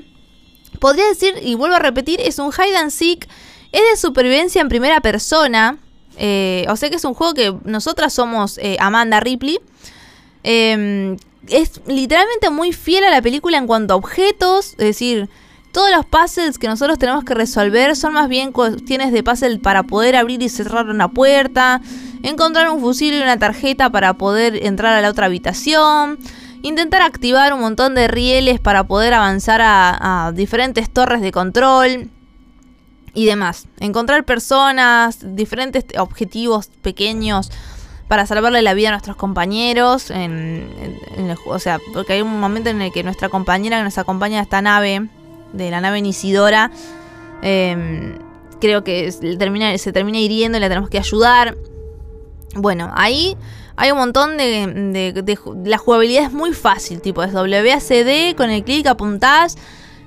podría 0.80 1.06
decir, 1.06 1.34
y 1.42 1.54
vuelvo 1.54 1.76
a 1.76 1.78
repetir, 1.78 2.18
es 2.18 2.38
un 2.38 2.50
hide 2.50 2.76
and 2.78 2.90
seek, 2.90 3.28
es 3.70 3.82
de 3.90 3.96
supervivencia 3.96 4.62
en 4.62 4.70
primera 4.70 5.02
persona. 5.02 5.78
Eh, 6.16 6.64
o 6.68 6.76
sea 6.76 6.88
que 6.88 6.96
es 6.96 7.04
un 7.04 7.12
juego 7.12 7.34
que 7.34 7.54
nosotras 7.64 8.14
somos 8.14 8.56
eh, 8.56 8.78
Amanda 8.80 9.20
Ripley. 9.20 9.60
Eh, 10.44 11.16
es 11.48 11.82
literalmente 11.86 12.48
muy 12.48 12.72
fiel 12.72 13.04
a 13.04 13.10
la 13.10 13.20
película 13.20 13.58
en 13.58 13.66
cuanto 13.66 13.92
a 13.92 13.96
objetos, 13.98 14.70
es 14.72 14.78
decir, 14.78 15.28
todos 15.72 15.90
los 15.90 16.06
puzzles 16.06 16.58
que 16.58 16.68
nosotros 16.68 16.98
tenemos 16.98 17.22
que 17.24 17.34
resolver 17.34 17.94
son 17.96 18.14
más 18.14 18.28
bien 18.28 18.52
cuestiones 18.52 19.12
de 19.12 19.22
puzzle 19.22 19.58
para 19.58 19.82
poder 19.82 20.16
abrir 20.16 20.42
y 20.42 20.48
cerrar 20.48 20.88
una 20.88 21.08
puerta, 21.08 21.80
encontrar 22.22 22.70
un 22.70 22.80
fusil 22.80 23.14
y 23.14 23.22
una 23.22 23.38
tarjeta 23.38 23.90
para 23.90 24.14
poder 24.14 24.64
entrar 24.66 24.92
a 24.94 25.00
la 25.00 25.10
otra 25.10 25.26
habitación. 25.26 26.18
intentar 26.62 27.00
activar 27.00 27.54
un 27.54 27.60
montón 27.60 27.94
de 27.94 28.06
rieles 28.06 28.60
para 28.60 28.84
poder 28.84 29.14
avanzar 29.14 29.60
a, 29.62 30.30
diferentes 30.34 30.90
torres 30.90 31.22
de 31.22 31.32
control 31.32 32.10
y 33.14 33.24
demás. 33.24 33.66
Encontrar 33.78 34.24
personas, 34.24 35.18
diferentes 35.34 35.84
objetivos 35.98 36.68
pequeños 36.82 37.50
para 38.08 38.26
salvarle 38.26 38.60
la 38.60 38.74
vida 38.74 38.88
a 38.88 38.90
nuestros 38.90 39.16
compañeros. 39.16 40.10
En, 40.10 40.68
o 41.46 41.58
sea, 41.58 41.78
porque 41.94 42.14
hay 42.14 42.22
un 42.22 42.38
momento 42.40 42.68
en 42.68 42.82
el 42.82 42.92
que 42.92 43.02
nuestra 43.04 43.30
compañera 43.30 43.78
que 43.78 43.84
nos 43.84 43.98
acompaña 43.98 44.40
a 44.40 44.42
esta 44.42 44.60
nave, 44.60 45.08
de 45.52 45.70
la 45.70 45.80
nave 45.80 46.02
Nisidora, 46.02 46.70
em, 47.42 48.18
creo 48.60 48.84
que 48.84 49.10
termina, 49.38 49.76
se 49.78 49.92
termina 49.92 50.18
hiriendo 50.18 50.58
y 50.58 50.60
la 50.60 50.68
tenemos 50.68 50.90
que 50.90 50.98
ayudar. 50.98 51.56
Bueno, 52.54 52.92
ahí 52.96 53.36
hay 53.76 53.92
un 53.92 53.98
montón 53.98 54.36
de, 54.36 55.22
La 55.64 55.78
jugabilidad 55.78 56.24
es 56.24 56.32
muy 56.32 56.52
fácil, 56.52 57.00
tipo 57.00 57.22
es 57.22 57.32
WACD, 57.32 58.36
con 58.36 58.50
el 58.50 58.64
clic 58.64 58.86
apuntás, 58.86 59.56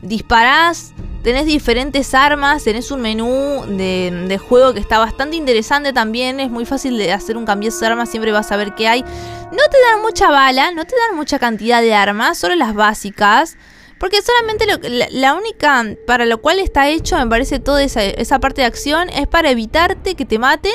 disparás, 0.01 0.93
tenés 1.23 1.45
diferentes 1.45 2.13
armas, 2.13 2.63
tenés 2.63 2.91
un 2.91 3.01
menú 3.01 3.63
de, 3.67 4.39
juego 4.47 4.73
que 4.73 4.79
está 4.79 4.99
bastante 4.99 5.37
interesante 5.37 5.93
también, 5.93 6.39
es 6.39 6.51
muy 6.51 6.65
fácil 6.65 6.97
de 6.97 7.13
hacer 7.13 7.37
un 7.37 7.45
cambio 7.45 7.71
de 7.71 7.85
armas, 7.87 8.09
siempre 8.09 8.31
vas 8.31 8.51
a 8.51 8.57
ver 8.57 8.75
qué 8.75 8.87
hay. 8.87 9.01
No 9.01 9.69
te 9.71 9.77
dan 9.89 10.01
mucha 10.01 10.29
bala, 10.29 10.71
no 10.71 10.85
te 10.85 10.95
dan 10.95 11.15
mucha 11.15 11.39
cantidad 11.39 11.81
de 11.81 11.93
armas, 11.93 12.37
solo 12.37 12.55
las 12.55 12.75
básicas. 12.75 13.57
Porque 13.99 14.21
solamente 14.21 14.65
la, 15.11 15.33
única 15.33 15.85
para 16.05 16.25
lo 16.25 16.41
cual 16.41 16.59
está 16.59 16.89
hecho, 16.89 17.17
me 17.17 17.25
parece, 17.25 17.59
toda 17.59 17.81
esa 17.81 18.39
parte 18.39 18.61
de 18.61 18.67
acción 18.67 19.07
es 19.07 19.27
para 19.27 19.49
evitarte 19.49 20.15
que 20.15 20.25
te 20.25 20.39
maten, 20.39 20.73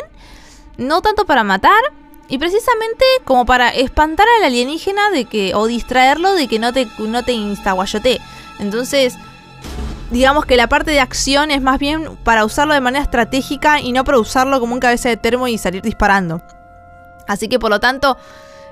no 0.78 1.02
tanto 1.02 1.26
para 1.26 1.44
matar, 1.44 1.80
y 2.28 2.38
precisamente 2.38 3.04
como 3.24 3.46
para 3.46 3.70
espantar 3.70 4.26
al 4.38 4.44
alienígena 4.44 5.10
de 5.10 5.24
que. 5.26 5.54
o 5.54 5.66
distraerlo 5.66 6.34
de 6.34 6.48
que 6.48 6.58
no 6.58 6.72
te, 6.72 6.86
no 6.98 7.22
te 7.22 7.32
instaguayote. 7.32 8.20
Entonces. 8.58 9.16
Digamos 10.10 10.46
que 10.46 10.56
la 10.56 10.70
parte 10.70 10.90
de 10.90 11.00
acción 11.00 11.50
es 11.50 11.60
más 11.60 11.78
bien 11.78 12.16
para 12.24 12.46
usarlo 12.46 12.72
de 12.72 12.80
manera 12.80 13.04
estratégica 13.04 13.78
y 13.78 13.92
no 13.92 14.04
para 14.04 14.18
usarlo 14.18 14.58
como 14.58 14.72
un 14.72 14.80
cabeza 14.80 15.10
de 15.10 15.18
termo 15.18 15.48
y 15.48 15.58
salir 15.58 15.82
disparando. 15.82 16.40
Así 17.26 17.46
que 17.46 17.58
por 17.58 17.68
lo 17.68 17.78
tanto, 17.78 18.16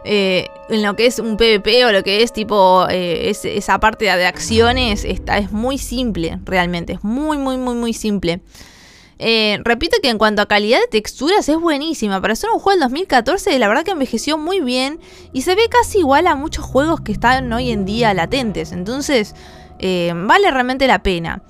eh, 0.04 0.48
en 0.68 0.82
lo 0.82 0.94
que 0.94 1.06
es 1.06 1.18
un 1.18 1.36
PvP 1.36 1.84
o 1.84 1.92
lo 1.92 2.02
que 2.04 2.22
es 2.22 2.32
tipo 2.32 2.86
eh, 2.88 3.30
esa 3.30 3.80
parte 3.80 4.04
de 4.04 4.24
acciones, 4.24 5.04
esta 5.04 5.36
es 5.36 5.52
muy 5.52 5.78
simple 5.78 6.38
realmente, 6.44 6.94
es 6.94 7.04
muy 7.04 7.38
muy 7.38 7.56
muy 7.56 7.74
muy 7.74 7.92
simple. 7.92 8.40
Eh, 9.18 9.60
repito 9.64 9.96
que 10.02 10.10
en 10.10 10.18
cuanto 10.18 10.42
a 10.42 10.46
calidad 10.46 10.80
de 10.80 10.88
texturas 10.88 11.48
es 11.48 11.58
buenísima. 11.58 12.20
Para 12.20 12.36
ser 12.36 12.50
un 12.50 12.58
juego 12.58 12.78
del 12.78 12.88
2014, 12.88 13.58
la 13.58 13.68
verdad 13.68 13.84
que 13.84 13.92
envejeció 13.92 14.36
muy 14.36 14.60
bien 14.60 15.00
y 15.32 15.42
se 15.42 15.54
ve 15.54 15.68
casi 15.70 15.98
igual 15.98 16.26
a 16.26 16.34
muchos 16.34 16.64
juegos 16.64 17.00
que 17.00 17.12
están 17.12 17.52
hoy 17.52 17.70
en 17.70 17.84
día 17.84 18.12
latentes. 18.14 18.72
Entonces, 18.72 19.34
eh, 19.78 20.12
vale 20.14 20.50
realmente 20.50 20.86
la 20.86 21.02
pena. 21.02 21.42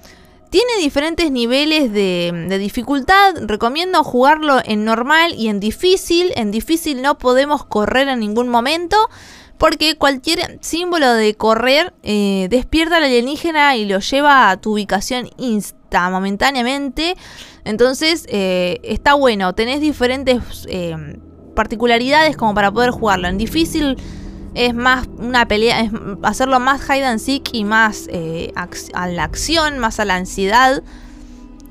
Tiene 0.50 0.76
diferentes 0.80 1.30
niveles 1.30 1.92
de, 1.92 2.56
dificultad. 2.58 3.34
Recomiendo 3.42 4.02
jugarlo 4.04 4.60
en 4.64 4.84
normal 4.84 5.34
y 5.36 5.48
en 5.48 5.58
difícil. 5.60 6.32
En 6.36 6.50
difícil 6.50 7.02
no 7.02 7.18
podemos 7.18 7.64
correr 7.64 8.08
en 8.08 8.20
ningún 8.20 8.48
momento. 8.48 8.96
Porque 9.58 9.96
cualquier 9.96 10.58
símbolo 10.60 11.14
de 11.14 11.34
correr 11.34 11.94
eh, 12.02 12.46
despierta 12.50 12.98
al 12.98 13.04
alienígena 13.04 13.74
y 13.76 13.86
lo 13.86 14.00
lleva 14.00 14.50
a 14.50 14.56
tu 14.58 14.74
ubicación 14.74 15.30
insta, 15.38 16.10
momentáneamente. 16.10 17.16
Entonces 17.66 18.24
eh, 18.28 18.78
está 18.84 19.14
bueno, 19.14 19.52
tenés 19.52 19.80
diferentes 19.80 20.40
eh, 20.68 20.96
particularidades 21.56 22.36
como 22.36 22.54
para 22.54 22.70
poder 22.70 22.92
jugarlo. 22.92 23.26
En 23.26 23.38
difícil 23.38 23.96
es 24.54 24.72
más 24.72 25.08
una 25.18 25.48
pelea, 25.48 25.80
es 25.80 25.90
hacerlo 26.22 26.60
más 26.60 26.88
hide 26.88 27.04
and 27.04 27.18
seek 27.18 27.52
y 27.52 27.64
más 27.64 28.08
a 28.94 29.06
la 29.08 29.24
acción, 29.24 29.80
más 29.80 29.98
a 29.98 30.04
la 30.04 30.14
ansiedad. 30.14 30.84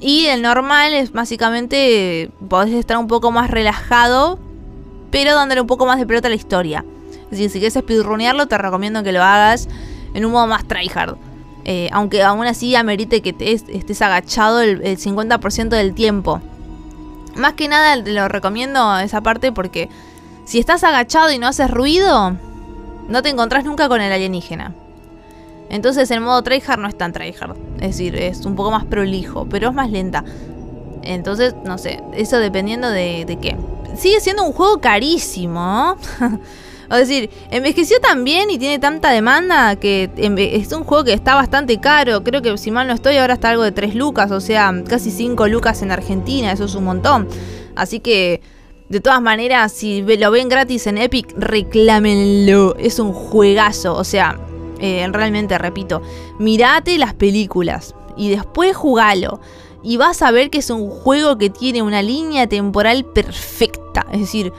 Y 0.02 0.26
el 0.26 0.42
normal 0.42 0.94
es 0.94 1.14
básicamente 1.14 2.30
podés 2.50 2.74
estar 2.74 2.98
un 2.98 3.08
poco 3.08 3.32
más 3.32 3.50
relajado, 3.50 4.38
pero 5.12 5.34
dándole 5.34 5.62
un 5.62 5.68
poco 5.68 5.86
más 5.86 5.98
de 5.98 6.06
pelota 6.06 6.28
a 6.28 6.30
la 6.30 6.36
historia. 6.36 6.84
Es 7.24 7.32
decir, 7.32 7.50
si 7.50 7.60
quieres 7.60 7.74
speedrunearlo, 7.74 8.48
te 8.48 8.58
recomiendo 8.58 9.02
que 9.02 9.14
lo 9.14 9.24
hagas 9.24 9.70
en 10.14 10.26
un 10.26 10.34
modo 10.34 10.46
más 10.46 10.68
tryhard. 10.68 11.16
Eh, 11.68 11.90
aunque 11.92 12.22
aún 12.22 12.46
así 12.46 12.76
amerite 12.76 13.22
que 13.22 13.34
te 13.34 13.52
estés 13.52 14.02
agachado 14.04 14.62
el, 14.62 14.82
50% 14.82 15.70
del 15.70 15.96
tiempo. 15.96 16.40
Más 17.36 17.54
que 17.54 17.68
nada 17.68 18.02
te 18.02 18.14
lo 18.14 18.28
recomiendo 18.28 18.98
esa 19.00 19.22
parte 19.22 19.52
porque 19.52 19.90
si 20.46 20.60
estás 20.60 20.84
agachado 20.84 21.32
y 21.32 21.40
no 21.40 21.48
haces 21.48 21.70
ruido, 21.72 22.38
no 23.10 23.22
te 23.24 23.30
encontrás 23.30 23.66
nunca 23.66 23.90
con 23.90 24.00
el 24.00 24.12
alienígena. 24.12 24.76
Entonces 25.70 26.12
el 26.12 26.22
modo 26.22 26.44
tryhard 26.44 26.80
no 26.80 26.88
es 26.88 26.96
tan 26.96 27.12
tryhard. 27.12 27.58
Es 27.78 27.98
decir, 27.98 28.16
es 28.16 28.46
un 28.46 28.56
poco 28.56 28.70
más 28.70 28.86
prolijo, 28.86 29.48
pero 29.50 29.70
es 29.70 29.74
más 29.74 29.90
lenta. 29.90 30.24
Entonces, 31.02 31.56
no 31.66 31.78
sé, 31.80 32.02
eso 32.14 32.38
dependiendo 32.38 32.90
de, 32.90 33.26
de 33.26 33.38
qué. 33.38 33.58
Sigue 33.98 34.20
siendo 34.20 34.44
un 34.44 34.54
juego 34.54 34.80
carísimo. 34.80 35.98
Es 36.92 37.08
decir, 37.08 37.30
envejeció 37.52 38.00
tan 38.00 38.24
bien 38.24 38.50
y 38.50 38.58
tiene 38.58 38.80
tanta 38.80 39.12
demanda 39.12 39.76
que 39.76 40.10
es 40.16 40.72
un 40.72 40.84
juego 40.84 41.04
que 41.04 41.14
está 41.14 41.36
bastante 41.36 41.80
caro. 41.80 42.24
Creo 42.24 42.42
que 42.42 42.58
si 42.58 42.72
mal 42.72 42.88
no 42.88 42.94
estoy, 42.94 43.18
ahora 43.18 43.36
está 43.36 43.50
algo 43.50 43.64
de 43.64 43.72
3 43.72 43.96
lucas, 43.96 44.32
o 44.32 44.40
sea, 44.40 44.74
casi 44.88 45.12
5 45.12 45.48
lucas 45.48 45.82
en 45.82 45.92
Argentina, 45.92 46.52
eso 46.52 46.66
es 46.66 46.76
un 46.76 46.84
montón. 46.84 47.28
Así 47.76 48.00
que, 48.00 48.42
de 48.90 49.00
todas 49.00 49.22
maneras, 49.22 49.72
si 49.72 50.02
lo 50.02 50.32
ven 50.32 50.48
gratis 50.48 50.88
en 50.88 50.98
Epic, 50.98 51.34
reclámenlo. 51.38 52.76
Es 52.78 53.00
un 53.00 53.14
juegazo, 53.14 53.96
o 53.96 54.04
sea, 54.04 54.40
eh, 54.80 55.08
realmente 55.12 55.58
repito, 55.58 56.02
mirate 56.38 56.98
las 56.98 57.14
películas 57.14 57.96
y 58.16 58.30
después 58.30 58.76
jugalo. 58.76 59.40
Y 59.84 59.98
vas 59.98 60.22
a 60.24 60.32
ver 60.32 60.50
que 60.50 60.60
es 60.60 60.72
un 60.72 60.90
juego 60.90 61.38
que 61.38 61.52
tiene 61.52 61.84
una 61.84 62.02
línea 62.02 62.48
temporal 62.48 63.06
perfecta. 63.06 64.06
Es 64.12 64.22
decir, 64.22 64.52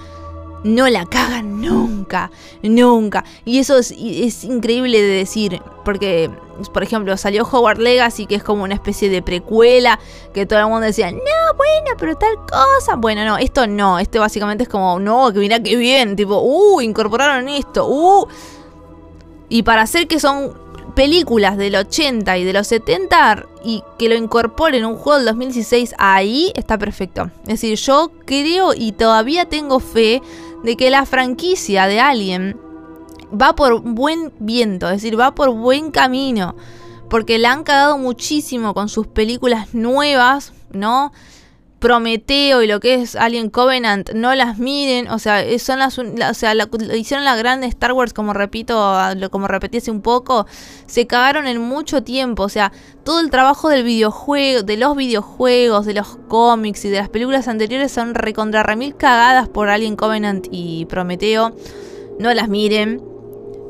no 0.64 0.88
la 0.88 1.06
cagan 1.06 1.60
nunca, 1.60 2.30
nunca. 2.62 3.24
Y 3.44 3.58
eso 3.58 3.78
es, 3.78 3.92
increíble 3.92 5.00
de 5.00 5.08
decir, 5.08 5.62
porque, 5.84 6.30
por 6.72 6.82
ejemplo, 6.82 7.16
salió 7.16 7.44
Howard 7.44 7.78
Legacy, 7.78 8.26
que 8.26 8.36
es 8.36 8.42
como 8.42 8.64
una 8.64 8.74
especie 8.74 9.08
de 9.08 9.22
precuela, 9.22 9.98
que 10.34 10.46
todo 10.46 10.58
el 10.58 10.66
mundo 10.66 10.86
decía, 10.86 11.10
no, 11.10 11.18
bueno, 11.56 11.96
pero 11.98 12.16
tal 12.16 12.36
cosa. 12.46 12.96
Bueno, 12.96 13.24
no, 13.24 13.38
esto 13.38 13.66
no, 13.66 13.98
esto 13.98 14.20
básicamente 14.20 14.64
es 14.64 14.68
como, 14.68 14.98
no, 14.98 15.32
que 15.32 15.38
mira 15.38 15.62
qué 15.62 15.76
bien, 15.76 16.16
tipo, 16.16 16.40
uh, 16.40 16.80
incorporaron 16.80 17.48
esto, 17.48 17.86
uh. 17.88 18.26
Y 19.48 19.62
para 19.62 19.82
hacer 19.82 20.08
que 20.08 20.18
son 20.18 20.66
películas 20.96 21.58
del 21.58 21.76
80 21.76 22.38
y 22.38 22.44
de 22.44 22.52
los 22.54 22.66
70 22.68 23.46
y 23.62 23.84
que 23.98 24.08
lo 24.08 24.16
incorporen 24.16 24.80
en 24.80 24.86
un 24.86 24.96
juego 24.96 25.18
del 25.18 25.26
2016 25.26 25.94
ahí 25.98 26.52
está 26.56 26.78
perfecto. 26.78 27.30
Es 27.42 27.60
decir, 27.60 27.76
yo 27.76 28.10
creo 28.24 28.72
y 28.74 28.92
todavía 28.92 29.44
tengo 29.44 29.78
fe 29.78 30.22
de 30.62 30.76
que 30.76 30.90
la 30.90 31.06
franquicia 31.06 31.86
de 31.86 32.00
Alien 32.00 32.56
va 33.30 33.54
por 33.54 33.80
buen 33.80 34.32
viento, 34.38 34.86
es 34.86 35.02
decir, 35.02 35.18
va 35.18 35.34
por 35.34 35.50
buen 35.50 35.90
camino, 35.90 36.56
porque 37.08 37.38
la 37.38 37.52
han 37.52 37.64
cagado 37.64 37.98
muchísimo 37.98 38.74
con 38.74 38.88
sus 38.88 39.06
películas 39.06 39.74
nuevas, 39.74 40.52
¿no? 40.72 41.12
Prometeo 41.78 42.62
y 42.62 42.66
lo 42.66 42.80
que 42.80 42.94
es 42.94 43.16
Alien 43.16 43.50
Covenant, 43.50 44.12
no 44.12 44.34
las 44.34 44.58
miren, 44.58 45.08
o 45.08 45.18
sea, 45.18 45.44
son 45.58 45.78
las, 45.78 45.98
o 45.98 46.34
sea, 46.34 46.54
hicieron 46.94 47.24
la 47.24 47.36
grande 47.36 47.66
Star 47.66 47.92
Wars, 47.92 48.14
como 48.14 48.32
repito, 48.32 48.96
como 49.30 49.46
repetí 49.46 49.78
hace 49.78 49.90
un 49.90 50.00
poco, 50.00 50.46
se 50.86 51.06
cagaron 51.06 51.46
en 51.46 51.60
mucho 51.60 52.02
tiempo, 52.02 52.44
o 52.44 52.48
sea, 52.48 52.72
todo 53.04 53.20
el 53.20 53.30
trabajo 53.30 53.68
del 53.68 53.84
videojuego, 53.84 54.62
de 54.62 54.78
los 54.78 54.96
videojuegos, 54.96 55.84
de 55.84 55.92
los 55.92 56.16
cómics 56.28 56.86
y 56.86 56.88
de 56.88 56.98
las 56.98 57.10
películas 57.10 57.46
anteriores 57.46 57.92
son 57.92 58.14
recontra 58.14 58.62
remil 58.62 58.96
cagadas 58.96 59.48
por 59.48 59.68
Alien 59.68 59.96
Covenant 59.96 60.46
y 60.50 60.86
Prometeo, 60.86 61.54
no 62.18 62.32
las 62.32 62.48
miren. 62.48 63.02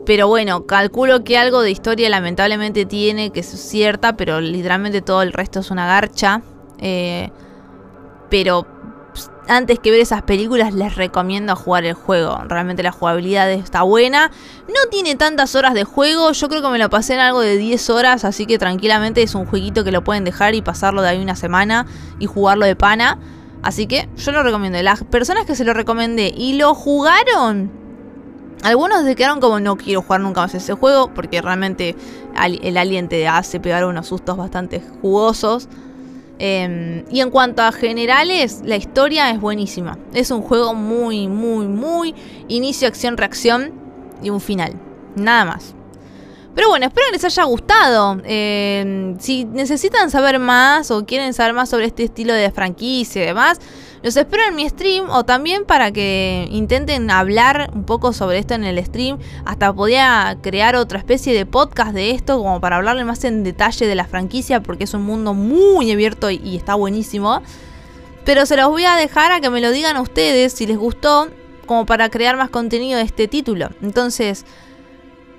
Pero 0.07 0.29
bueno, 0.29 0.67
calculo 0.67 1.25
que 1.25 1.37
algo 1.37 1.63
de 1.63 1.73
historia 1.73 2.09
lamentablemente 2.09 2.87
tiene, 2.87 3.31
que 3.31 3.41
es 3.41 3.49
cierta, 3.49 4.17
pero 4.17 4.41
literalmente 4.41 5.03
todo 5.03 5.21
el 5.23 5.33
resto 5.33 5.59
es 5.59 5.73
una 5.73 5.85
garcha. 5.85 6.43
Eh, 6.79 7.33
pero 8.29 8.67
antes 9.49 9.79
que 9.79 9.91
ver 9.91 10.01
esas 10.01 10.23
películas 10.23 10.75
les 10.75 10.97
recomiendo 10.97 11.55
jugar 11.55 11.85
el 11.85 11.95
juego. 11.95 12.39
Realmente 12.49 12.83
la 12.83 12.93
jugabilidad 12.93 13.51
está 13.51 13.83
buena. 13.83 14.31
No 14.69 14.91
tiene 14.91 15.15
tantas 15.15 15.55
horas 15.55 15.75
de 15.75 15.85
juego. 15.85 16.33
Yo 16.33 16.49
creo 16.49 16.63
que 16.63 16.69
me 16.69 16.79
lo 16.79 16.91
pasé 16.91 17.15
en 17.15 17.21
algo 17.21 17.41
de 17.41 17.57
10 17.57 17.91
horas. 17.91 18.25
Así 18.25 18.47
que 18.47 18.59
tranquilamente 18.59 19.23
es 19.23 19.35
un 19.35 19.47
jueguito 19.47 19.85
que 19.85 19.93
lo 19.93 20.03
pueden 20.03 20.25
dejar 20.25 20.55
y 20.55 20.63
pasarlo 20.63 21.03
de 21.03 21.11
ahí 21.11 21.23
una 21.23 21.37
semana 21.37 21.87
y 22.19 22.27
jugarlo 22.27 22.67
de 22.67 22.77
pana. 22.77 23.19
Así 23.63 23.87
que 23.87 24.09
yo 24.17 24.33
lo 24.33 24.43
recomiendo. 24.43 24.83
Las 24.83 25.05
personas 25.05 25.47
que 25.47 25.55
se 25.55 25.65
lo 25.65 25.75
recomendé 25.75 26.33
y 26.37 26.55
lo 26.55 26.75
jugaron. 26.75 27.71
Algunos 28.63 29.05
se 29.05 29.15
quedaron 29.15 29.39
como 29.39 29.61
no 29.61 29.77
quiero 29.77 30.03
jugar 30.03 30.23
nunca 30.23 30.41
más 30.41 30.55
ese 30.55 30.75
juego. 30.75 31.15
Porque 31.15 31.41
realmente 31.41 31.95
el 32.43 32.77
alien 32.77 33.09
te 33.09 33.29
hace 33.29 33.61
pegar 33.61 33.85
unos 33.85 34.09
sustos 34.09 34.37
bastante 34.37 34.83
jugosos. 35.03 35.69
Em, 36.39 37.05
y 37.11 37.21
en 37.21 37.31
cuanto 37.31 37.63
a 37.63 37.73
generales, 37.73 38.61
la 38.65 38.77
historia 38.77 39.31
es 39.31 39.41
buenísima. 39.41 39.99
Es 40.13 40.31
un 40.31 40.43
juego 40.43 40.75
muy, 40.75 41.29
muy, 41.29 41.67
muy 41.67 42.15
inicio, 42.49 42.89
acción, 42.89 43.17
reacción 43.17 43.73
y 44.23 44.31
un 44.31 44.41
final. 44.41 44.75
Nada 45.15 45.45
más. 45.45 45.75
Pero 46.55 46.69
bueno, 46.71 46.87
espero 46.87 47.07
que 47.09 47.13
les 47.13 47.25
haya 47.25 47.45
gustado. 47.45 48.21
Eh, 48.25 49.15
si 49.19 49.45
necesitan 49.45 50.11
saber 50.11 50.39
más 50.39 50.91
o 50.91 51.05
quieren 51.05 51.35
saber 51.35 51.53
más 51.53 51.69
sobre 51.69 51.85
este 51.87 52.05
estilo 52.05 52.33
de 52.33 52.51
franquicia 52.51 53.23
y 53.23 53.27
demás, 53.27 53.61
los 54.07 54.17
espero 54.17 54.45
en 54.49 54.55
mi 54.55 54.69
stream 54.69 55.11
o 55.11 55.25
también 55.25 55.65
para 55.65 55.91
que 55.91 56.47
intenten 56.53 57.11
hablar 57.11 57.73
un 57.75 57.83
poco 57.83 58.13
sobre 58.13 58.39
esto 58.39 58.55
en 58.55 58.63
el 58.63 58.79
stream. 58.85 59.19
Hasta 59.45 59.73
podía 59.73 60.39
crear 60.43 60.77
otra 60.77 61.01
especie 61.01 61.35
de 61.35 61.45
podcast 61.45 61.93
de 61.93 62.13
esto 62.13 62.39
como 62.39 62.61
para 62.61 62.77
hablarle 62.77 63.05
más 63.05 63.25
en 63.25 63.43
detalle 63.43 63.85
de 63.85 63.97
la 63.97 64.07
franquicia 64.07 64.63
porque 64.63 64.85
es 64.85 64.95
un 64.95 65.03
mundo 65.03 65.35
muy 65.35 65.91
abierto 65.91 66.31
y 66.31 66.55
está 66.55 66.77
buenísimo. 66.77 67.43
Pero 68.25 68.47
se 68.47 68.57
los 68.57 68.69
voy 68.69 68.85
a 68.85 68.95
dejar 68.95 69.33
a 69.33 69.41
que 69.41 69.51
me 69.51 69.61
lo 69.61 69.73
digan 69.73 69.97
a 69.97 70.03
ustedes 70.03 70.53
si 70.53 70.69
les 70.69 70.79
gustó 70.79 71.29
como 71.67 71.85
para 71.85 72.09
crear 72.09 72.37
más 72.37 72.51
contenido 72.51 72.99
de 72.99 73.05
este 73.05 73.27
título. 73.27 73.71
Entonces, 73.83 74.45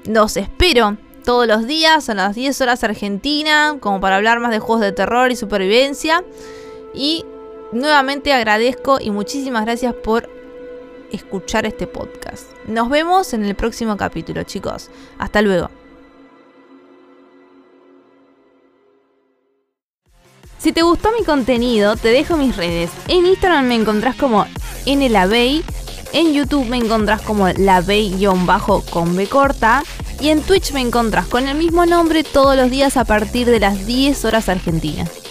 los 0.04 0.36
espero 0.36 0.98
todos 1.24 1.48
los 1.48 1.68
días 1.68 2.10
a 2.10 2.16
las 2.16 2.36
10 2.36 2.60
horas 2.60 2.84
Argentina, 2.84 3.78
como 3.80 4.02
para 4.02 4.18
hablar 4.18 4.42
más 4.42 4.52
de 4.52 4.60
juegos 4.60 4.82
de 4.82 4.92
terror 4.92 5.32
y 5.32 5.38
supervivencia. 5.38 6.26
Y 6.94 7.24
nuevamente 7.72 8.34
agradezco 8.34 9.00
y 9.00 9.12
muchísimas 9.12 9.66
gracias 9.66 9.94
por 9.94 10.30
escuchar 11.12 11.66
este 11.66 11.88
podcast. 11.88 12.46
Nos 12.68 12.90
vemos 12.90 13.34
en 13.34 13.46
el 13.46 13.56
próximo 13.56 13.98
capítulo, 13.98 14.44
chicos. 14.44 14.90
Hasta 15.18 15.42
luego. 15.42 15.70
Si 20.58 20.72
te 20.72 20.82
gustó 20.82 21.12
mi 21.18 21.24
contenido, 21.24 21.96
te 21.96 22.10
dejo 22.10 22.36
mis 22.36 22.56
redes. 22.58 22.90
En 23.08 23.26
Instagram 23.26 23.68
me 23.68 23.76
encontrás 23.76 24.16
como 24.16 24.46
nlavey, 24.86 25.64
en 26.14 26.34
YouTube 26.34 26.68
me 26.68 26.78
encontrás 26.78 27.22
como 27.22 27.48
lavey-con 27.48 29.16
B 29.16 29.28
corta 29.28 29.84
y 30.20 30.30
en 30.30 30.42
Twitch 30.42 30.72
me 30.74 30.82
encontrás 30.82 31.28
con 31.28 31.48
el 31.48 31.58
mismo 31.58 31.86
nombre 31.86 32.24
todos 32.24 32.56
los 32.56 32.72
días 32.72 32.98
a 32.98 33.06
partir 33.06 33.48
de 33.48 33.60
las 33.60 33.86
10 33.86 34.26
horas 34.26 34.50
argentinas. 34.50 35.27